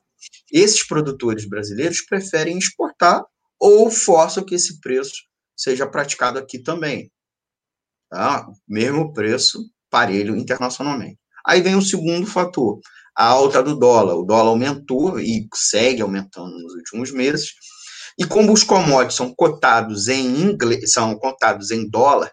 esses 0.51 0.87
produtores 0.87 1.49
brasileiros 1.49 2.03
preferem 2.03 2.59
exportar 2.59 3.25
ou 3.59 3.91
forçam 3.91 4.45
que 4.45 4.55
esse 4.55 4.81
preço 4.81 5.15
seja 5.57 5.87
praticado 5.87 6.39
aqui 6.39 6.59
também. 6.59 7.11
Tá? 8.11 8.47
Mesmo 8.69 9.13
preço 9.13 9.59
parelho 9.91 10.37
internacionalmente. 10.37 11.19
Aí 11.47 11.61
vem 11.61 11.77
o 11.77 11.83
segundo 11.83 12.27
fator, 12.27 12.81
a 13.17 13.27
alta 13.27 13.63
do 13.63 13.77
dólar. 13.77 14.17
O 14.17 14.25
dólar 14.25 14.51
aumentou 14.51 15.19
e 15.21 15.49
segue 15.55 16.03
aumentando 16.03 16.53
nos 16.59 16.75
últimos 16.75 17.13
meses. 17.13 17.53
E 18.19 18.27
como 18.27 18.53
os 18.53 18.63
commodities 18.63 19.17
são 19.17 19.35
cotados 19.35 20.09
em 20.09 20.41
inglês, 20.41 20.93
são 20.93 21.17
cotados 21.17 21.71
em 21.71 21.89
dólar, 21.89 22.31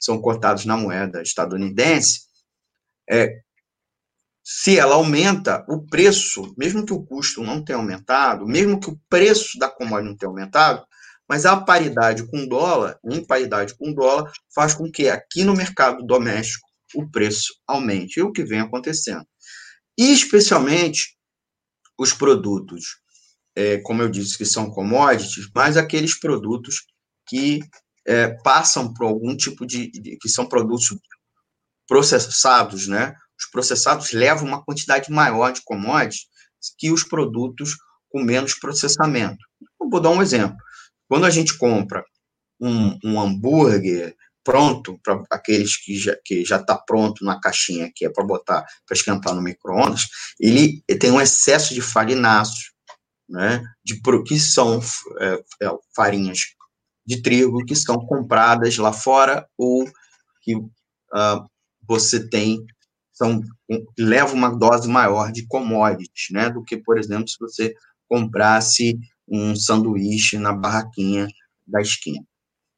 são 0.00 0.20
cotados 0.20 0.64
na 0.64 0.76
moeda 0.76 1.22
estadunidense, 1.22 2.20
é, 3.10 3.40
se 4.48 4.78
ela 4.78 4.94
aumenta, 4.94 5.66
o 5.68 5.84
preço, 5.84 6.54
mesmo 6.56 6.86
que 6.86 6.92
o 6.92 7.04
custo 7.04 7.42
não 7.42 7.64
tenha 7.64 7.80
aumentado, 7.80 8.46
mesmo 8.46 8.78
que 8.78 8.88
o 8.88 8.96
preço 9.08 9.58
da 9.58 9.68
commodity 9.68 10.08
não 10.08 10.16
tenha 10.16 10.30
aumentado, 10.30 10.86
mas 11.28 11.44
a 11.44 11.60
paridade 11.60 12.24
com 12.30 12.46
dólar, 12.46 12.96
em 13.04 13.26
paridade 13.26 13.76
com 13.76 13.92
dólar, 13.92 14.30
faz 14.54 14.72
com 14.72 14.88
que 14.88 15.08
aqui 15.08 15.42
no 15.42 15.52
mercado 15.52 16.06
doméstico 16.06 16.64
o 16.94 17.10
preço 17.10 17.54
aumente. 17.66 18.20
E 18.20 18.22
o 18.22 18.30
que 18.30 18.44
vem 18.44 18.60
acontecendo. 18.60 19.26
E 19.98 20.12
especialmente 20.12 21.16
os 21.98 22.12
produtos, 22.12 23.00
é, 23.56 23.78
como 23.78 24.00
eu 24.00 24.08
disse, 24.08 24.38
que 24.38 24.44
são 24.44 24.70
commodities, 24.70 25.50
mas 25.52 25.76
aqueles 25.76 26.16
produtos 26.16 26.86
que 27.26 27.58
é, 28.06 28.28
passam 28.44 28.94
por 28.94 29.08
algum 29.08 29.36
tipo 29.36 29.66
de, 29.66 29.90
que 29.90 30.28
são 30.28 30.48
produtos 30.48 30.96
processados, 31.88 32.86
né? 32.86 33.12
Os 33.38 33.50
processados 33.50 34.12
levam 34.12 34.48
uma 34.48 34.64
quantidade 34.64 35.10
maior 35.10 35.52
de 35.52 35.62
commodities 35.64 36.26
que 36.78 36.90
os 36.90 37.04
produtos 37.04 37.76
com 38.08 38.22
menos 38.22 38.54
processamento. 38.54 39.38
Eu 39.80 39.88
vou 39.90 40.00
dar 40.00 40.10
um 40.10 40.22
exemplo. 40.22 40.56
Quando 41.08 41.26
a 41.26 41.30
gente 41.30 41.56
compra 41.56 42.04
um, 42.60 42.98
um 43.04 43.20
hambúrguer 43.20 44.16
pronto, 44.42 44.98
para 45.02 45.24
aqueles 45.30 45.76
que 45.76 45.98
já 45.98 46.16
que 46.24 46.44
já 46.44 46.56
está 46.56 46.78
pronto 46.78 47.24
na 47.24 47.40
caixinha, 47.40 47.90
que 47.92 48.06
é 48.06 48.08
para 48.08 48.24
botar, 48.24 48.64
para 48.86 48.96
esquentar 48.96 49.34
no 49.34 49.42
micro-ondas, 49.42 50.06
ele 50.38 50.80
tem 51.00 51.10
um 51.10 51.20
excesso 51.20 51.74
de 51.74 51.80
farináceos, 51.80 52.72
né, 53.28 53.60
de, 53.84 54.00
que 54.24 54.38
são 54.38 54.80
é, 55.18 55.34
é, 55.62 55.70
farinhas 55.96 56.38
de 57.04 57.20
trigo 57.20 57.64
que 57.64 57.74
são 57.74 57.96
compradas 58.06 58.76
lá 58.78 58.92
fora 58.92 59.46
ou 59.58 59.84
que 60.42 60.54
uh, 60.54 61.44
você 61.86 62.28
tem 62.28 62.64
são 63.16 63.40
leva 63.98 64.34
uma 64.34 64.50
dose 64.50 64.88
maior 64.88 65.32
de 65.32 65.46
commodities, 65.46 66.26
né, 66.30 66.50
do 66.50 66.62
que 66.62 66.76
por 66.76 66.98
exemplo 66.98 67.28
se 67.28 67.38
você 67.40 67.74
comprasse 68.08 68.98
um 69.26 69.56
sanduíche 69.56 70.38
na 70.38 70.52
barraquinha 70.52 71.26
da 71.66 71.80
esquina. 71.80 72.24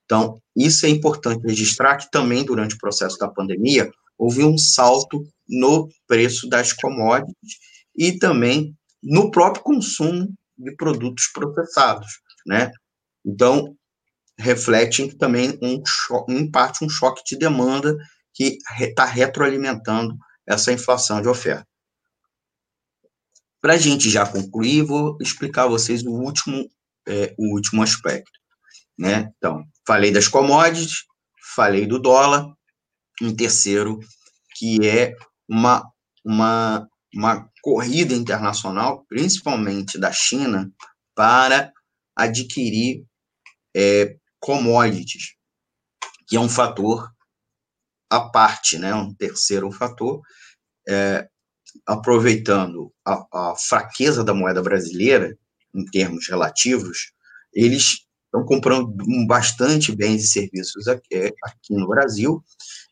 Então, 0.04 0.40
isso 0.56 0.86
é 0.86 0.88
importante 0.88 1.46
registrar 1.46 1.96
que 1.96 2.10
também 2.10 2.44
durante 2.44 2.76
o 2.76 2.78
processo 2.78 3.18
da 3.18 3.28
pandemia 3.28 3.90
houve 4.16 4.42
um 4.42 4.56
salto 4.56 5.22
no 5.46 5.88
preço 6.06 6.48
das 6.48 6.72
commodities 6.72 7.58
e 7.94 8.18
também 8.18 8.74
no 9.02 9.30
próprio 9.30 9.62
consumo 9.62 10.32
de 10.56 10.74
produtos 10.76 11.26
processados, 11.32 12.08
né? 12.46 12.70
Então, 13.24 13.76
reflete 14.38 15.14
também 15.16 15.58
um 15.62 15.82
em 16.28 16.50
parte 16.50 16.84
um 16.84 16.88
choque 16.88 17.22
de 17.26 17.36
demanda 17.36 17.96
que 18.32 18.58
está 18.80 19.04
retroalimentando 19.04 20.16
essa 20.48 20.72
inflação 20.72 21.20
de 21.20 21.28
oferta. 21.28 21.66
Para 23.60 23.74
a 23.74 23.76
gente 23.76 24.08
já 24.08 24.26
concluir, 24.26 24.82
vou 24.82 25.18
explicar 25.20 25.64
a 25.64 25.68
vocês 25.68 26.02
o 26.02 26.10
último, 26.10 26.70
é, 27.06 27.34
o 27.38 27.54
último 27.54 27.82
aspecto. 27.82 28.32
Né? 28.98 29.30
Então, 29.36 29.64
falei 29.86 30.10
das 30.10 30.26
commodities, 30.26 31.04
falei 31.54 31.86
do 31.86 31.98
dólar, 31.98 32.46
um 33.20 33.34
terceiro, 33.34 33.98
que 34.56 34.78
é 34.86 35.14
uma, 35.48 35.84
uma, 36.24 36.88
uma 37.14 37.48
corrida 37.62 38.14
internacional, 38.14 39.04
principalmente 39.08 39.98
da 39.98 40.12
China, 40.12 40.72
para 41.14 41.72
adquirir 42.16 43.04
é, 43.76 44.16
commodities, 44.40 45.34
que 46.26 46.36
é 46.36 46.40
um 46.40 46.48
fator 46.48 47.08
à 48.10 48.20
parte, 48.20 48.78
né? 48.78 48.94
um 48.94 49.14
terceiro 49.14 49.70
fator, 49.70 50.20
é, 50.88 51.28
aproveitando 51.86 52.92
a, 53.06 53.26
a, 53.32 53.54
fraqueza 53.56 54.24
da 54.24 54.34
moeda 54.34 54.62
brasileira, 54.62 55.36
em 55.74 55.84
termos 55.84 56.28
relativos, 56.28 57.12
eles 57.52 58.06
estão 58.24 58.44
comprando 58.44 58.92
bastante 59.26 59.94
bens 59.94 60.24
e 60.24 60.28
serviços 60.28 60.88
aqui, 60.88 61.14
é, 61.14 61.32
aqui 61.44 61.74
no 61.74 61.88
Brasil 61.88 62.42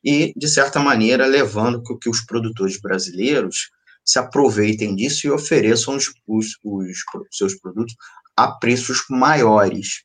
e, 0.05 0.33
de 0.37 0.49
certa 0.49 0.81
maneira, 0.81 1.27
levando 1.27 1.83
que, 1.83 1.97
que 1.99 2.09
os 2.09 2.21
produtores 2.21 2.81
brasileiros 2.81 3.71
se 4.05 4.19
aproveitem 4.19 4.95
disso 4.95 5.27
e 5.27 5.31
ofereçam 5.31 5.97
os, 5.97 6.13
os, 6.27 6.57
os 6.63 6.99
seus 7.33 7.55
produtos 7.55 7.97
a 8.37 8.53
preços 8.53 9.05
maiores. 9.11 10.05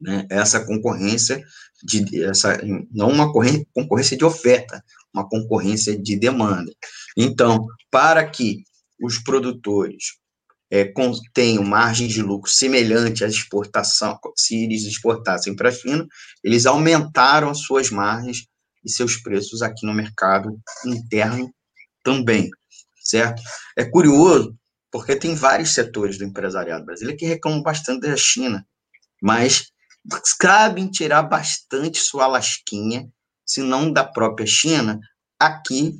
Né? 0.00 0.26
Essa 0.30 0.64
concorrência 0.64 1.42
de 1.82 2.24
essa 2.24 2.58
não 2.90 3.10
uma 3.10 3.32
concorrência 3.32 4.16
de 4.16 4.24
oferta, 4.24 4.82
uma 5.12 5.28
concorrência 5.28 5.96
de 5.96 6.16
demanda. 6.16 6.72
Então, 7.16 7.66
para 7.90 8.28
que 8.28 8.64
os 9.00 9.18
produtores 9.18 10.14
é, 10.70 10.92
tenham 11.32 11.62
margem 11.62 12.08
de 12.08 12.22
lucro 12.22 12.50
semelhante 12.50 13.24
à 13.24 13.28
exportação, 13.28 14.18
se 14.36 14.64
eles 14.64 14.84
exportassem 14.84 15.54
para 15.54 15.68
a 15.68 15.72
China, 15.72 16.06
eles 16.42 16.66
aumentaram 16.66 17.50
as 17.50 17.60
suas 17.60 17.90
margens 17.90 18.46
e 18.84 18.90
seus 18.90 19.16
preços 19.16 19.62
aqui 19.62 19.86
no 19.86 19.94
mercado 19.94 20.58
interno 20.84 21.52
também, 22.02 22.50
certo? 23.02 23.42
É 23.76 23.84
curioso, 23.84 24.56
porque 24.90 25.16
tem 25.16 25.34
vários 25.34 25.70
setores 25.70 26.18
do 26.18 26.24
empresariado 26.24 26.84
brasileiro 26.84 27.18
que 27.18 27.26
reclamam 27.26 27.62
bastante 27.62 28.06
da 28.06 28.16
China, 28.16 28.66
mas 29.22 29.72
sabem 30.40 30.90
tirar 30.90 31.22
bastante 31.22 31.98
sua 31.98 32.26
lasquinha, 32.26 33.08
se 33.46 33.62
não 33.62 33.92
da 33.92 34.04
própria 34.04 34.46
China, 34.46 34.98
aqui 35.38 35.94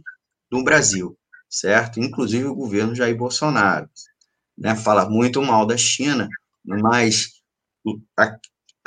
no 0.51 0.62
Brasil, 0.62 1.17
certo? 1.49 2.01
Inclusive 2.01 2.45
o 2.47 2.55
governo 2.55 2.95
Jair 2.95 3.17
Bolsonaro, 3.17 3.88
né, 4.57 4.75
fala 4.77 5.09
muito 5.09 5.43
mal 5.43 5.67
da 5.67 5.77
China, 5.77 6.29
mas 6.64 7.29
a, 8.19 8.37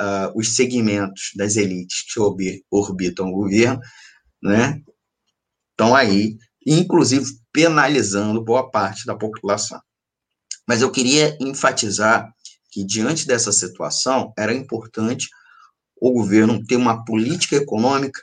a, 0.00 0.32
os 0.34 0.54
segmentos 0.54 1.30
das 1.36 1.56
elites 1.56 2.04
que 2.12 2.20
orbitam 2.70 3.28
o 3.28 3.32
governo, 3.32 3.80
né, 4.42 4.80
estão 5.70 5.94
aí, 5.94 6.36
inclusive 6.66 7.24
penalizando 7.52 8.44
boa 8.44 8.70
parte 8.70 9.04
da 9.04 9.16
população. 9.16 9.80
Mas 10.66 10.82
eu 10.82 10.92
queria 10.92 11.36
enfatizar 11.40 12.30
que, 12.70 12.84
diante 12.84 13.26
dessa 13.26 13.52
situação, 13.52 14.32
era 14.36 14.52
importante 14.52 15.28
o 16.00 16.12
governo 16.12 16.64
ter 16.64 16.76
uma 16.76 17.04
política 17.04 17.56
econômica 17.56 18.22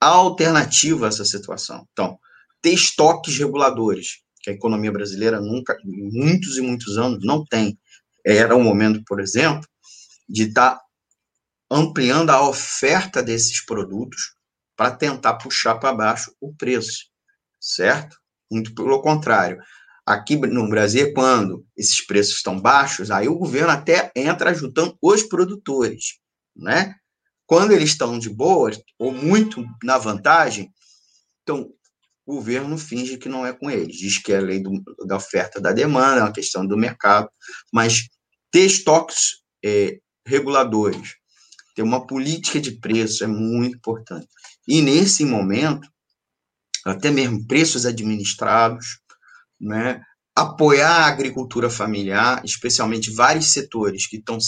alternativa 0.00 1.06
a 1.06 1.08
essa 1.08 1.24
situação. 1.24 1.86
Então, 1.92 2.18
ter 2.62 2.72
estoques 2.72 3.36
reguladores, 3.36 4.22
que 4.42 4.50
a 4.50 4.54
economia 4.54 4.90
brasileira 4.90 5.40
nunca, 5.40 5.76
muitos 5.84 6.56
e 6.56 6.62
muitos 6.62 6.96
anos, 6.96 7.24
não 7.24 7.44
tem. 7.44 7.78
Era 8.24 8.56
o 8.56 8.62
momento, 8.62 9.02
por 9.06 9.20
exemplo, 9.20 9.68
de 10.28 10.44
estar 10.44 10.76
tá 10.76 10.82
ampliando 11.70 12.30
a 12.30 12.48
oferta 12.48 13.22
desses 13.22 13.64
produtos 13.64 14.34
para 14.76 14.90
tentar 14.90 15.34
puxar 15.34 15.76
para 15.76 15.94
baixo 15.94 16.34
o 16.40 16.54
preço, 16.54 17.06
certo? 17.60 18.16
Muito 18.50 18.74
pelo 18.74 19.02
contrário. 19.02 19.62
Aqui 20.10 20.34
no 20.34 20.68
Brasil, 20.68 21.12
quando 21.14 21.64
esses 21.76 22.04
preços 22.04 22.38
estão 22.38 22.60
baixos, 22.60 23.12
aí 23.12 23.28
o 23.28 23.38
governo 23.38 23.70
até 23.70 24.10
entra 24.16 24.50
ajudando 24.50 24.98
os 25.00 25.22
produtores, 25.22 26.18
né? 26.56 26.96
Quando 27.46 27.70
eles 27.70 27.90
estão 27.90 28.18
de 28.18 28.28
boa, 28.28 28.72
ou 28.98 29.12
muito 29.12 29.64
na 29.84 29.98
vantagem, 29.98 30.68
então 31.42 31.70
o 32.26 32.34
governo 32.34 32.76
finge 32.76 33.18
que 33.18 33.28
não 33.28 33.46
é 33.46 33.52
com 33.52 33.70
eles, 33.70 33.96
diz 33.96 34.18
que 34.18 34.32
é 34.32 34.38
a 34.38 34.40
lei 34.40 34.60
do, 34.60 34.82
da 35.06 35.16
oferta 35.16 35.60
da 35.60 35.70
demanda, 35.70 36.20
é 36.20 36.24
uma 36.24 36.32
questão 36.32 36.66
do 36.66 36.76
mercado, 36.76 37.30
mas 37.72 38.08
ter 38.50 38.66
estoques 38.66 39.44
é, 39.64 40.00
reguladores, 40.26 41.14
ter 41.76 41.82
uma 41.82 42.04
política 42.04 42.60
de 42.60 42.72
preço 42.72 43.22
é 43.22 43.28
muito 43.28 43.76
importante. 43.76 44.26
E 44.66 44.82
nesse 44.82 45.24
momento, 45.24 45.88
até 46.84 47.12
mesmo 47.12 47.46
preços 47.46 47.86
administrados, 47.86 48.99
né, 49.60 50.00
apoiar 50.34 50.90
a 50.90 51.06
agricultura 51.06 51.68
familiar, 51.68 52.42
especialmente 52.44 53.10
vários 53.10 53.52
setores 53.52 54.06
que 54.06 54.16
estão 54.16 54.38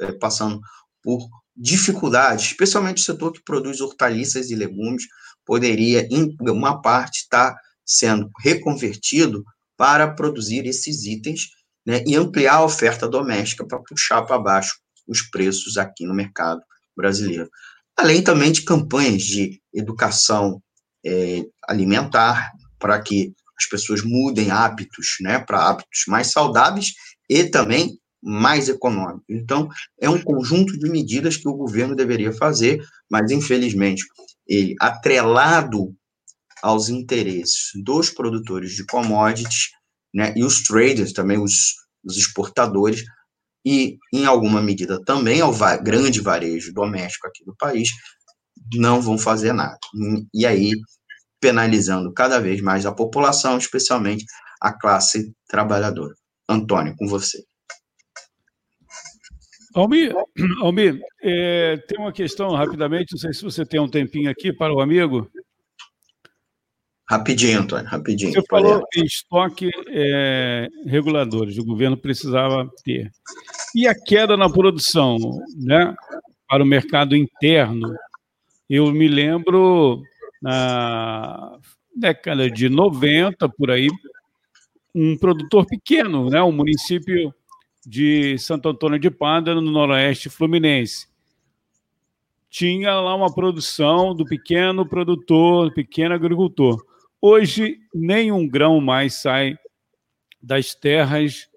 é, 0.00 0.12
passando 0.12 0.60
por 1.02 1.28
dificuldades, 1.54 2.46
especialmente 2.46 3.02
o 3.02 3.04
setor 3.04 3.32
que 3.32 3.42
produz 3.44 3.80
hortaliças 3.80 4.50
e 4.50 4.54
legumes, 4.54 5.04
poderia, 5.44 6.06
em 6.10 6.34
uma 6.40 6.80
parte, 6.80 7.20
estar 7.20 7.56
sendo 7.84 8.28
reconvertido 8.40 9.44
para 9.76 10.12
produzir 10.12 10.66
esses 10.66 11.04
itens 11.04 11.48
né, 11.86 12.02
e 12.06 12.16
ampliar 12.16 12.56
a 12.56 12.64
oferta 12.64 13.08
doméstica 13.08 13.66
para 13.66 13.78
puxar 13.78 14.22
para 14.22 14.38
baixo 14.38 14.74
os 15.06 15.22
preços 15.22 15.76
aqui 15.76 16.04
no 16.04 16.14
mercado 16.14 16.60
brasileiro. 16.96 17.48
Além 17.96 18.22
também 18.22 18.50
de 18.50 18.62
campanhas 18.62 19.22
de 19.22 19.60
educação 19.72 20.60
é, 21.04 21.44
alimentar, 21.68 22.50
para 22.78 23.00
que 23.00 23.32
as 23.58 23.66
pessoas 23.66 24.02
mudem 24.02 24.50
hábitos, 24.50 25.16
né, 25.20 25.38
para 25.38 25.68
hábitos 25.68 26.04
mais 26.08 26.30
saudáveis 26.30 26.92
e 27.28 27.44
também 27.44 27.98
mais 28.22 28.68
econômicos. 28.68 29.24
Então, 29.28 29.68
é 30.00 30.10
um 30.10 30.20
conjunto 30.20 30.78
de 30.78 30.90
medidas 30.90 31.36
que 31.36 31.48
o 31.48 31.54
governo 31.54 31.94
deveria 31.94 32.32
fazer, 32.32 32.82
mas 33.10 33.30
infelizmente 33.30 34.04
ele 34.46 34.74
atrelado 34.80 35.94
aos 36.62 36.88
interesses 36.88 37.70
dos 37.84 38.10
produtores 38.10 38.72
de 38.72 38.84
commodities, 38.84 39.70
né, 40.12 40.32
e 40.36 40.42
os 40.42 40.62
traders 40.62 41.12
também 41.12 41.38
os, 41.38 41.74
os 42.02 42.16
exportadores 42.16 43.04
e 43.64 43.98
em 44.12 44.24
alguma 44.24 44.62
medida 44.62 45.02
também 45.04 45.40
ao 45.40 45.52
va 45.52 45.76
grande 45.76 46.20
varejo 46.20 46.72
doméstico 46.72 47.26
aqui 47.26 47.44
do 47.44 47.54
país 47.56 47.90
não 48.74 49.00
vão 49.00 49.18
fazer 49.18 49.52
nada. 49.52 49.78
E 50.32 50.46
aí 50.46 50.72
penalizando 51.46 52.12
cada 52.12 52.40
vez 52.40 52.60
mais 52.60 52.84
a 52.86 52.92
população, 52.92 53.56
especialmente 53.56 54.24
a 54.60 54.72
classe 54.72 55.32
trabalhadora. 55.46 56.12
Antônio, 56.48 56.96
com 56.96 57.06
você. 57.06 57.38
Almir, 59.72 60.12
Almir 60.60 60.98
é, 61.22 61.76
tem 61.86 62.00
uma 62.00 62.12
questão 62.12 62.50
rapidamente, 62.50 63.12
não 63.12 63.18
sei 63.20 63.32
se 63.32 63.44
você 63.44 63.64
tem 63.64 63.78
um 63.78 63.88
tempinho 63.88 64.28
aqui 64.28 64.52
para 64.52 64.74
o 64.74 64.80
amigo. 64.80 65.30
Rapidinho, 67.08 67.60
Antônio, 67.60 67.86
rapidinho. 67.86 68.32
Você 68.32 68.42
falou 68.50 68.82
em 68.96 69.04
estoque 69.04 69.70
é, 69.90 70.66
reguladores, 70.84 71.58
o 71.58 71.64
governo 71.64 71.96
precisava 71.96 72.68
ter. 72.82 73.08
E 73.72 73.86
a 73.86 73.94
queda 73.94 74.36
na 74.36 74.50
produção, 74.50 75.16
né, 75.56 75.94
para 76.48 76.64
o 76.64 76.66
mercado 76.66 77.14
interno? 77.14 77.94
Eu 78.68 78.90
me 78.90 79.06
lembro 79.06 80.02
na 80.46 81.58
década 81.96 82.48
de 82.48 82.68
90, 82.68 83.48
por 83.48 83.68
aí, 83.68 83.88
um 84.94 85.16
produtor 85.18 85.66
pequeno, 85.66 86.30
né, 86.30 86.40
um 86.40 86.52
município 86.52 87.34
de 87.84 88.38
Santo 88.38 88.68
Antônio 88.68 88.96
de 88.96 89.10
Pada, 89.10 89.56
no 89.56 89.60
noroeste 89.60 90.30
fluminense. 90.30 91.08
Tinha 92.48 92.94
lá 92.94 93.16
uma 93.16 93.34
produção 93.34 94.14
do 94.14 94.24
pequeno 94.24 94.86
produtor, 94.88 95.74
pequeno 95.74 96.14
agricultor. 96.14 96.80
Hoje, 97.20 97.80
nenhum 97.92 98.46
grão 98.46 98.80
mais 98.80 99.14
sai 99.14 99.58
das 100.40 100.76
terras 100.76 101.48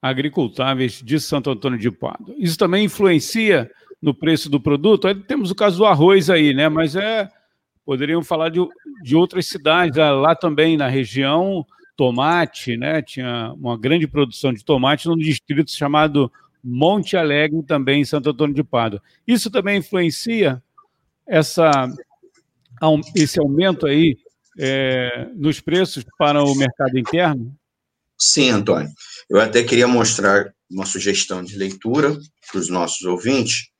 agricultáveis 0.00 1.02
de 1.02 1.20
Santo 1.20 1.50
Antônio 1.50 1.78
de 1.78 1.90
Pada. 1.90 2.34
Isso 2.38 2.56
também 2.56 2.86
influencia 2.86 3.70
no 4.00 4.14
preço 4.14 4.48
do 4.48 4.58
produto. 4.58 5.06
Aí 5.06 5.14
temos 5.14 5.50
o 5.50 5.54
caso 5.54 5.78
do 5.78 5.86
arroz 5.86 6.30
aí, 6.30 6.54
né? 6.54 6.70
Mas 6.70 6.96
é 6.96 7.30
poderiam 7.84 8.22
falar 8.22 8.48
de, 8.48 8.60
de 9.02 9.16
outras 9.16 9.46
cidades. 9.46 9.98
Ah, 9.98 10.12
lá 10.12 10.34
também 10.34 10.76
na 10.76 10.88
região, 10.88 11.66
tomate, 11.96 12.76
né? 12.76 13.02
Tinha 13.02 13.52
uma 13.54 13.78
grande 13.78 14.06
produção 14.06 14.52
de 14.52 14.64
tomate 14.64 15.06
num 15.06 15.16
distrito 15.16 15.70
chamado 15.70 16.30
Monte 16.62 17.16
Alegre, 17.16 17.62
também 17.62 18.02
em 18.02 18.04
Santo 18.04 18.30
Antônio 18.30 18.54
de 18.54 18.62
Pádua. 18.62 19.02
Isso 19.26 19.50
também 19.50 19.78
influencia 19.78 20.62
essa, 21.26 21.88
esse 23.16 23.40
aumento 23.40 23.86
aí 23.86 24.16
é, 24.58 25.28
nos 25.34 25.60
preços 25.60 26.04
para 26.18 26.42
o 26.42 26.54
mercado 26.54 26.98
interno? 26.98 27.54
Sim, 28.18 28.50
Antônio. 28.50 28.90
Eu 29.28 29.40
até 29.40 29.64
queria 29.64 29.88
mostrar 29.88 30.52
uma 30.70 30.86
sugestão 30.86 31.42
de 31.42 31.56
leitura 31.56 32.16
para 32.50 32.60
os 32.60 32.68
nossos 32.68 33.02
ouvintes, 33.02 33.71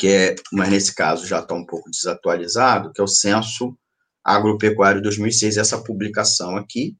que 0.00 0.08
é, 0.08 0.34
mas 0.50 0.70
nesse 0.70 0.94
caso 0.94 1.26
já 1.26 1.40
está 1.40 1.54
um 1.54 1.66
pouco 1.66 1.90
desatualizado, 1.90 2.90
que 2.90 3.02
é 3.02 3.04
o 3.04 3.06
Censo 3.06 3.76
Agropecuário 4.24 5.02
2006, 5.02 5.58
essa 5.58 5.76
publicação 5.76 6.56
aqui, 6.56 6.96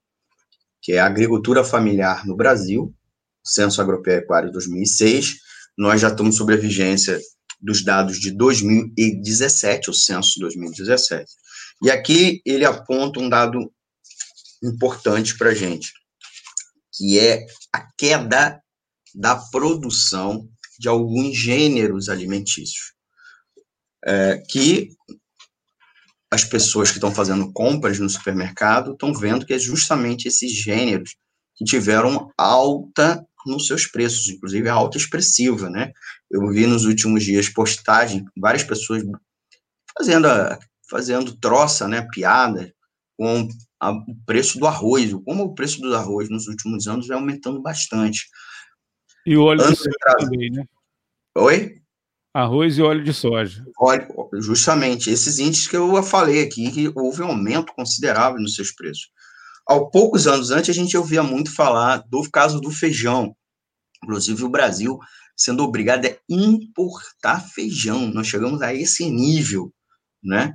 que 0.82 0.92
é 0.92 1.00
Agricultura 1.00 1.64
Familiar 1.64 2.26
no 2.26 2.36
Brasil, 2.36 2.94
Censo 3.42 3.80
Agropecuário 3.80 4.52
2006. 4.52 5.36
Nós 5.78 6.02
já 6.02 6.08
estamos 6.08 6.36
sob 6.36 6.52
a 6.52 6.58
vigência 6.58 7.18
dos 7.58 7.82
dados 7.82 8.20
de 8.20 8.32
2017, 8.32 9.88
o 9.88 9.94
censo 9.94 10.38
2017. 10.38 11.24
E 11.82 11.90
aqui 11.90 12.42
ele 12.44 12.66
aponta 12.66 13.18
um 13.18 13.30
dado 13.30 13.72
importante 14.62 15.38
para 15.38 15.50
a 15.50 15.54
gente, 15.54 15.90
que 16.92 17.18
é 17.18 17.46
a 17.72 17.80
queda 17.96 18.60
da 19.14 19.36
produção 19.36 20.46
de 20.80 20.88
alguns 20.88 21.36
gêneros 21.36 22.08
alimentícios, 22.08 22.94
é, 24.02 24.38
que 24.48 24.88
as 26.32 26.42
pessoas 26.42 26.88
que 26.88 26.96
estão 26.96 27.14
fazendo 27.14 27.52
compras 27.52 27.98
no 27.98 28.08
supermercado 28.08 28.92
estão 28.92 29.12
vendo 29.12 29.44
que 29.44 29.52
é 29.52 29.58
justamente 29.58 30.26
esses 30.26 30.50
gêneros 30.50 31.14
que 31.54 31.66
tiveram 31.66 32.32
alta 32.38 33.22
nos 33.44 33.66
seus 33.66 33.86
preços, 33.86 34.26
inclusive 34.28 34.70
alta 34.70 34.96
expressiva, 34.96 35.68
né? 35.68 35.92
Eu 36.30 36.48
vi 36.48 36.66
nos 36.66 36.86
últimos 36.86 37.24
dias 37.24 37.50
postagem, 37.50 38.24
várias 38.34 38.64
pessoas 38.64 39.02
fazendo, 39.98 40.28
a, 40.28 40.58
fazendo 40.88 41.36
troça, 41.36 41.86
né, 41.86 42.06
piada 42.10 42.72
com 43.18 43.46
a, 43.78 43.90
o 43.90 44.16
preço 44.24 44.58
do 44.58 44.66
arroz, 44.66 45.12
como 45.26 45.44
o 45.44 45.54
preço 45.54 45.78
do 45.82 45.94
arroz 45.94 46.30
nos 46.30 46.46
últimos 46.46 46.86
anos 46.86 47.06
vem 47.06 47.18
aumentando 47.18 47.60
bastante. 47.60 48.28
E 49.26 49.36
o 49.36 49.44
óleo 49.44 49.66
de 49.68 49.76
soja 49.76 50.18
também, 50.18 50.50
né? 50.50 50.64
Oi? 51.36 51.80
Arroz 52.34 52.78
e 52.78 52.82
óleo 52.82 53.02
de 53.02 53.12
soja. 53.12 53.64
Óleo, 53.78 54.06
justamente, 54.34 55.10
esses 55.10 55.38
índices 55.38 55.66
que 55.66 55.76
eu 55.76 56.02
falei 56.02 56.42
aqui, 56.42 56.70
que 56.70 56.92
houve 56.94 57.22
um 57.22 57.28
aumento 57.28 57.72
considerável 57.74 58.40
nos 58.40 58.54
seus 58.54 58.72
preços. 58.72 59.10
Há 59.68 59.78
poucos 59.80 60.26
anos 60.26 60.50
antes, 60.50 60.70
a 60.70 60.72
gente 60.72 60.96
ouvia 60.96 61.22
muito 61.22 61.54
falar 61.54 62.04
do 62.08 62.28
caso 62.30 62.60
do 62.60 62.70
feijão. 62.70 63.36
Inclusive, 64.02 64.44
o 64.44 64.48
Brasil 64.48 64.98
sendo 65.36 65.64
obrigado 65.64 66.06
a 66.06 66.16
importar 66.28 67.40
feijão. 67.40 68.08
Nós 68.08 68.26
chegamos 68.26 68.62
a 68.62 68.74
esse 68.74 69.10
nível, 69.10 69.72
né? 70.22 70.54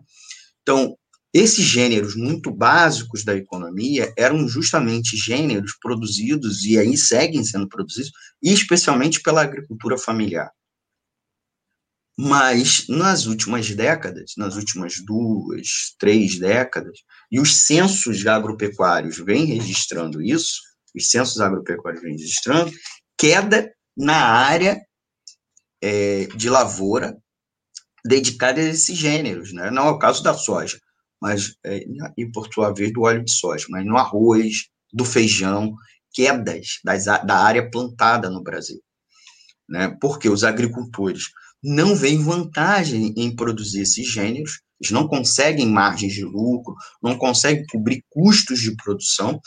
Então, 0.62 0.98
esses 1.38 1.66
gêneros 1.66 2.16
muito 2.16 2.50
básicos 2.50 3.26
da 3.26 3.36
economia 3.36 4.14
eram 4.18 4.48
justamente 4.48 5.18
gêneros 5.18 5.74
produzidos 5.82 6.64
e 6.64 6.80
aí 6.80 6.96
seguem 6.96 7.44
sendo 7.44 7.68
produzidos, 7.68 8.10
especialmente 8.42 9.22
pela 9.22 9.42
agricultura 9.42 9.98
familiar. 9.98 10.50
Mas 12.18 12.88
nas 12.88 13.26
últimas 13.26 13.70
décadas, 13.70 14.32
nas 14.38 14.56
últimas 14.56 15.04
duas, 15.04 15.94
três 16.00 16.40
décadas, 16.40 17.00
e 17.30 17.38
os 17.38 17.66
censos 17.66 18.26
agropecuários 18.26 19.18
vêm 19.18 19.44
registrando 19.44 20.22
isso, 20.22 20.62
os 20.96 21.10
censos 21.10 21.42
agropecuários 21.42 22.02
vêm 22.02 22.14
registrando, 22.14 22.72
queda 23.18 23.70
na 23.98 24.24
área 24.26 24.82
é, 25.84 26.28
de 26.28 26.50
lavoura 26.50 27.14
dedicada 28.06 28.62
a 28.62 28.64
esses 28.64 28.98
gêneros, 28.98 29.52
né? 29.52 29.70
não 29.70 29.88
é 29.88 29.92
o 29.92 30.00
caso 30.00 30.24
da 30.24 30.34
soja 30.34 30.80
mas 31.26 31.56
é, 31.66 31.84
e 32.16 32.28
por 32.28 32.48
sua 32.54 32.72
vez 32.72 32.94
do 32.94 33.02
óleo 33.02 33.26
de 33.26 33.32
soja, 33.32 33.66
mas 33.68 33.84
no 33.84 33.98
arroz, 33.98 34.68
do 34.94 35.04
feijão, 35.04 35.76
quedas 36.14 36.80
das, 36.84 37.06
da 37.06 37.40
área 37.40 37.68
plantada 37.68 38.30
no 38.30 38.44
Brasil, 38.44 38.80
né? 39.68 39.98
Porque 40.00 40.30
os 40.30 40.44
agricultores 40.44 41.24
não 41.64 41.96
veem 41.96 42.24
vantagem 42.24 43.12
em 43.18 43.36
produzir 43.36 43.82
esses 43.82 44.08
gêneros, 44.08 44.62
eles 44.80 44.92
não 44.92 45.08
conseguem 45.08 45.68
margens 45.68 46.14
de 46.14 46.24
lucro, 46.24 46.76
não 47.02 47.18
conseguem 47.18 47.66
cobrir 47.72 48.06
custos 48.08 48.60
de 48.60 48.76
produção, 48.76 49.42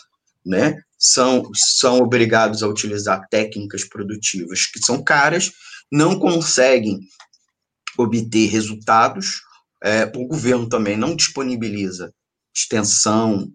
né? 0.44 0.74
São, 0.98 1.48
são 1.54 2.00
obrigados 2.00 2.64
a 2.64 2.66
utilizar 2.66 3.24
técnicas 3.30 3.84
produtivas 3.84 4.66
que 4.66 4.80
são 4.80 5.00
caras, 5.00 5.52
não 5.92 6.18
conseguem 6.18 6.98
obter 7.96 8.48
resultados 8.48 9.46
é, 9.82 10.04
o 10.16 10.26
governo 10.26 10.68
também 10.68 10.96
não 10.96 11.14
disponibiliza 11.14 12.12
extensão 12.54 13.50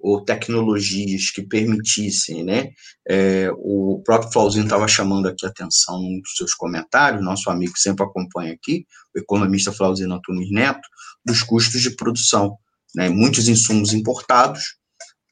ou 0.00 0.24
tecnologias 0.24 1.30
que 1.30 1.42
permitissem, 1.42 2.44
né? 2.44 2.70
É, 3.08 3.50
o 3.56 4.00
próprio 4.04 4.30
Flauzino 4.32 4.64
estava 4.64 4.86
chamando 4.86 5.26
aqui 5.28 5.44
a 5.44 5.48
atenção 5.48 6.00
nos 6.00 6.36
seus 6.36 6.54
comentários, 6.54 7.24
nosso 7.24 7.50
amigo 7.50 7.76
sempre 7.76 8.04
acompanha 8.04 8.52
aqui, 8.52 8.86
o 9.14 9.18
economista 9.18 9.72
Flauzino 9.72 10.14
Antunes 10.14 10.50
Neto, 10.50 10.86
dos 11.24 11.42
custos 11.42 11.80
de 11.82 11.96
produção, 11.96 12.56
né? 12.94 13.08
Muitos 13.08 13.48
insumos 13.48 13.92
importados, 13.92 14.76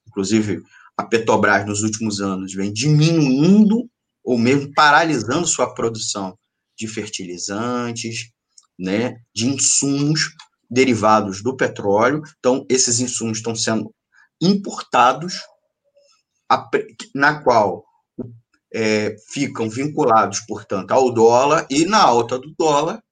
inclusive 0.06 0.62
a 0.96 1.04
Petrobras 1.04 1.66
nos 1.66 1.82
últimos 1.82 2.20
anos 2.20 2.52
vem 2.52 2.72
diminuindo 2.72 3.88
ou 4.24 4.36
mesmo 4.36 4.72
paralisando 4.74 5.46
sua 5.46 5.72
produção 5.72 6.36
de 6.76 6.88
fertilizantes, 6.88 8.30
né, 8.78 9.16
de 9.34 9.46
insumos 9.46 10.30
derivados 10.70 11.42
do 11.42 11.56
petróleo. 11.56 12.22
Então, 12.38 12.64
esses 12.68 13.00
insumos 13.00 13.38
estão 13.38 13.54
sendo 13.54 13.94
importados, 14.40 15.40
a, 16.50 16.68
na 17.14 17.42
qual 17.42 17.84
é, 18.72 19.16
ficam 19.28 19.68
vinculados, 19.68 20.40
portanto, 20.40 20.92
ao 20.92 21.12
dólar, 21.12 21.66
e 21.70 21.84
na 21.84 22.02
alta 22.02 22.38
do 22.38 22.54
dólar, 22.58 23.02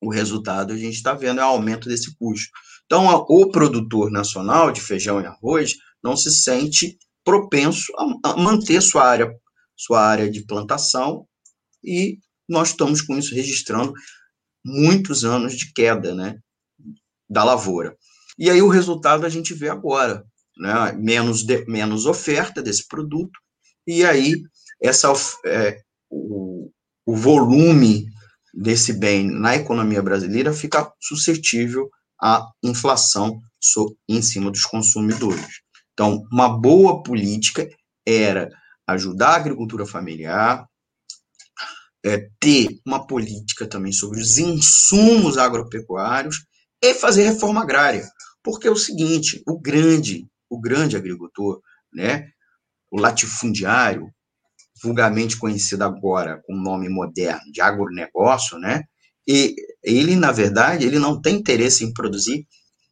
o 0.00 0.10
resultado 0.10 0.72
a 0.72 0.76
gente 0.76 0.94
está 0.94 1.12
vendo 1.12 1.40
é 1.40 1.44
o 1.44 1.48
aumento 1.48 1.88
desse 1.88 2.16
custo. 2.16 2.48
Então, 2.86 3.06
o 3.28 3.50
produtor 3.50 4.10
nacional 4.10 4.72
de 4.72 4.80
feijão 4.80 5.20
e 5.20 5.26
arroz 5.26 5.74
não 6.02 6.16
se 6.16 6.30
sente 6.30 6.98
propenso 7.24 7.92
a, 8.24 8.36
manter 8.36 8.80
sua 8.80 9.04
área, 9.04 9.30
sua 9.76 10.02
área 10.02 10.30
de 10.30 10.44
plantação 10.44 11.26
e 11.84 12.18
nós 12.48 12.70
estamos 12.70 13.00
com 13.02 13.16
isso 13.16 13.34
registrando 13.34 13.92
muitos 14.64 15.24
anos 15.24 15.54
de 15.54 15.72
queda, 15.72 16.14
né, 16.14 16.38
da 17.28 17.44
lavoura. 17.44 17.96
E 18.38 18.50
aí 18.50 18.62
o 18.62 18.68
resultado 18.68 19.26
a 19.26 19.28
gente 19.28 19.54
vê 19.54 19.68
agora, 19.68 20.24
né, 20.56 20.92
menos, 20.92 21.42
de, 21.42 21.64
menos 21.66 22.06
oferta 22.06 22.62
desse 22.62 22.86
produto, 22.88 23.38
e 23.86 24.04
aí 24.04 24.42
essa, 24.82 25.12
é, 25.44 25.80
o, 26.10 26.70
o 27.06 27.16
volume 27.16 28.06
desse 28.52 28.92
bem 28.92 29.30
na 29.30 29.56
economia 29.56 30.02
brasileira 30.02 30.52
fica 30.52 30.92
suscetível 31.00 31.88
à 32.20 32.46
inflação 32.62 33.40
em 34.08 34.22
cima 34.22 34.50
dos 34.50 34.64
consumidores. 34.64 35.60
Então, 35.92 36.26
uma 36.32 36.48
boa 36.48 37.02
política 37.02 37.68
era 38.06 38.48
ajudar 38.86 39.30
a 39.30 39.36
agricultura 39.36 39.86
familiar, 39.86 40.66
é, 42.04 42.28
ter 42.38 42.80
uma 42.86 43.06
política 43.06 43.66
também 43.66 43.92
sobre 43.92 44.20
os 44.20 44.38
insumos 44.38 45.36
agropecuários 45.36 46.44
e 46.82 46.94
fazer 46.94 47.24
reforma 47.24 47.62
agrária. 47.62 48.08
Porque 48.42 48.66
é 48.66 48.70
o 48.70 48.76
seguinte, 48.76 49.42
o 49.46 49.60
grande, 49.60 50.26
o 50.48 50.58
grande 50.58 50.96
agricultor, 50.96 51.60
né, 51.92 52.28
o 52.90 52.98
latifundiário, 52.98 54.10
vulgarmente 54.82 55.36
conhecido 55.36 55.84
agora 55.84 56.40
com 56.46 56.54
o 56.54 56.60
nome 56.60 56.88
moderno 56.88 57.52
de 57.52 57.60
agronegócio, 57.60 58.58
né, 58.58 58.84
e 59.28 59.54
ele, 59.82 60.16
na 60.16 60.32
verdade, 60.32 60.86
ele 60.86 60.98
não 60.98 61.20
tem 61.20 61.36
interesse 61.36 61.84
em 61.84 61.92
produzir 61.92 62.46